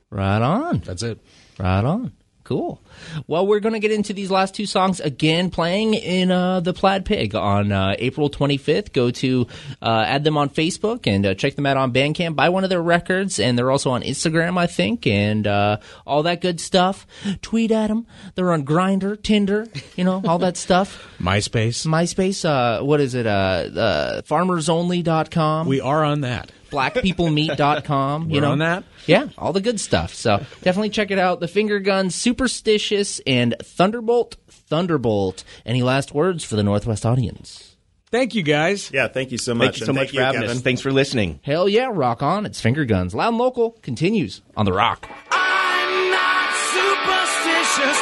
Right 0.09 0.41
on. 0.41 0.79
That's 0.79 1.03
it. 1.03 1.19
Right 1.59 1.83
on. 1.83 2.13
Cool. 2.47 2.81
Well, 3.27 3.45
we're 3.45 3.59
going 3.59 3.73
to 3.73 3.79
get 3.79 3.91
into 3.91 4.13
these 4.13 4.31
last 4.31 4.55
two 4.55 4.65
songs 4.65 5.01
again, 5.01 5.49
playing 5.49 5.95
in 5.95 6.31
uh, 6.31 6.61
the 6.61 6.73
Plaid 6.73 7.03
Pig 7.03 7.35
on 7.35 7.73
uh, 7.73 7.97
April 7.99 8.29
25th. 8.29 8.93
Go 8.93 9.11
to 9.11 9.47
uh, 9.81 10.05
add 10.07 10.23
them 10.23 10.37
on 10.37 10.49
Facebook 10.49 11.07
and 11.07 11.25
uh, 11.25 11.33
check 11.33 11.55
them 11.55 11.65
out 11.65 11.75
on 11.75 11.91
Bandcamp. 11.91 12.37
Buy 12.37 12.47
one 12.47 12.63
of 12.63 12.69
their 12.69 12.81
records, 12.81 13.37
and 13.37 13.57
they're 13.57 13.69
also 13.69 13.89
on 13.89 14.01
Instagram, 14.01 14.57
I 14.57 14.65
think, 14.65 15.05
and 15.05 15.45
uh, 15.45 15.79
all 16.05 16.23
that 16.23 16.39
good 16.39 16.61
stuff. 16.61 17.05
Tweet 17.41 17.71
at 17.71 17.87
them. 17.87 18.07
They're 18.35 18.53
on 18.53 18.63
Grindr, 18.63 19.21
Tinder, 19.21 19.67
you 19.97 20.05
know, 20.05 20.21
all 20.25 20.39
that 20.39 20.55
stuff. 20.55 21.05
MySpace. 21.19 21.85
MySpace. 21.85 22.45
Uh, 22.45 22.81
what 22.81 23.01
is 23.01 23.13
it? 23.13 23.27
Uh, 23.27 23.29
uh, 23.29 24.21
farmersonly.com. 24.21 25.67
We 25.67 25.81
are 25.81 26.01
on 26.01 26.21
that. 26.21 26.53
blackpeoplemeet.com. 26.69 28.29
you 28.29 28.35
We're 28.35 28.41
know 28.41 28.51
on 28.51 28.59
that. 28.59 28.83
Yeah, 29.05 29.29
all 29.37 29.53
the 29.53 29.61
good 29.61 29.79
stuff. 29.79 30.13
So 30.13 30.37
definitely 30.61 30.89
check 30.89 31.11
it 31.11 31.19
out. 31.19 31.39
The 31.39 31.47
Finger 31.47 31.79
Guns, 31.79 32.15
Superstitious, 32.15 33.19
and 33.25 33.55
Thunderbolt. 33.61 34.35
Thunderbolt. 34.49 35.43
Any 35.65 35.81
last 35.83 36.13
words 36.13 36.43
for 36.43 36.55
the 36.55 36.63
Northwest 36.63 37.05
audience? 37.05 37.75
Thank 38.09 38.35
you, 38.35 38.43
guys. 38.43 38.89
Yeah, 38.93 39.07
thank 39.09 39.31
you 39.31 39.37
so 39.37 39.53
much. 39.53 39.65
Thank 39.65 39.79
you 39.81 39.85
so 39.85 39.89
and 39.91 39.97
much 39.99 40.11
for 40.11 40.21
having 40.21 40.41
Kevin. 40.41 40.57
us. 40.57 40.63
Thanks 40.63 40.81
for 40.81 40.91
listening. 40.91 41.39
Hell 41.43 41.67
yeah, 41.67 41.89
rock 41.91 42.23
on. 42.23 42.45
It's 42.45 42.61
Finger 42.61 42.85
Guns. 42.85 43.13
Loud 43.13 43.29
and 43.29 43.37
local 43.37 43.71
continues 43.81 44.41
on 44.55 44.65
the 44.65 44.71
rock. 44.73 45.09
I'm 45.29 46.11
not 46.11 46.53
superstitious, 46.71 48.01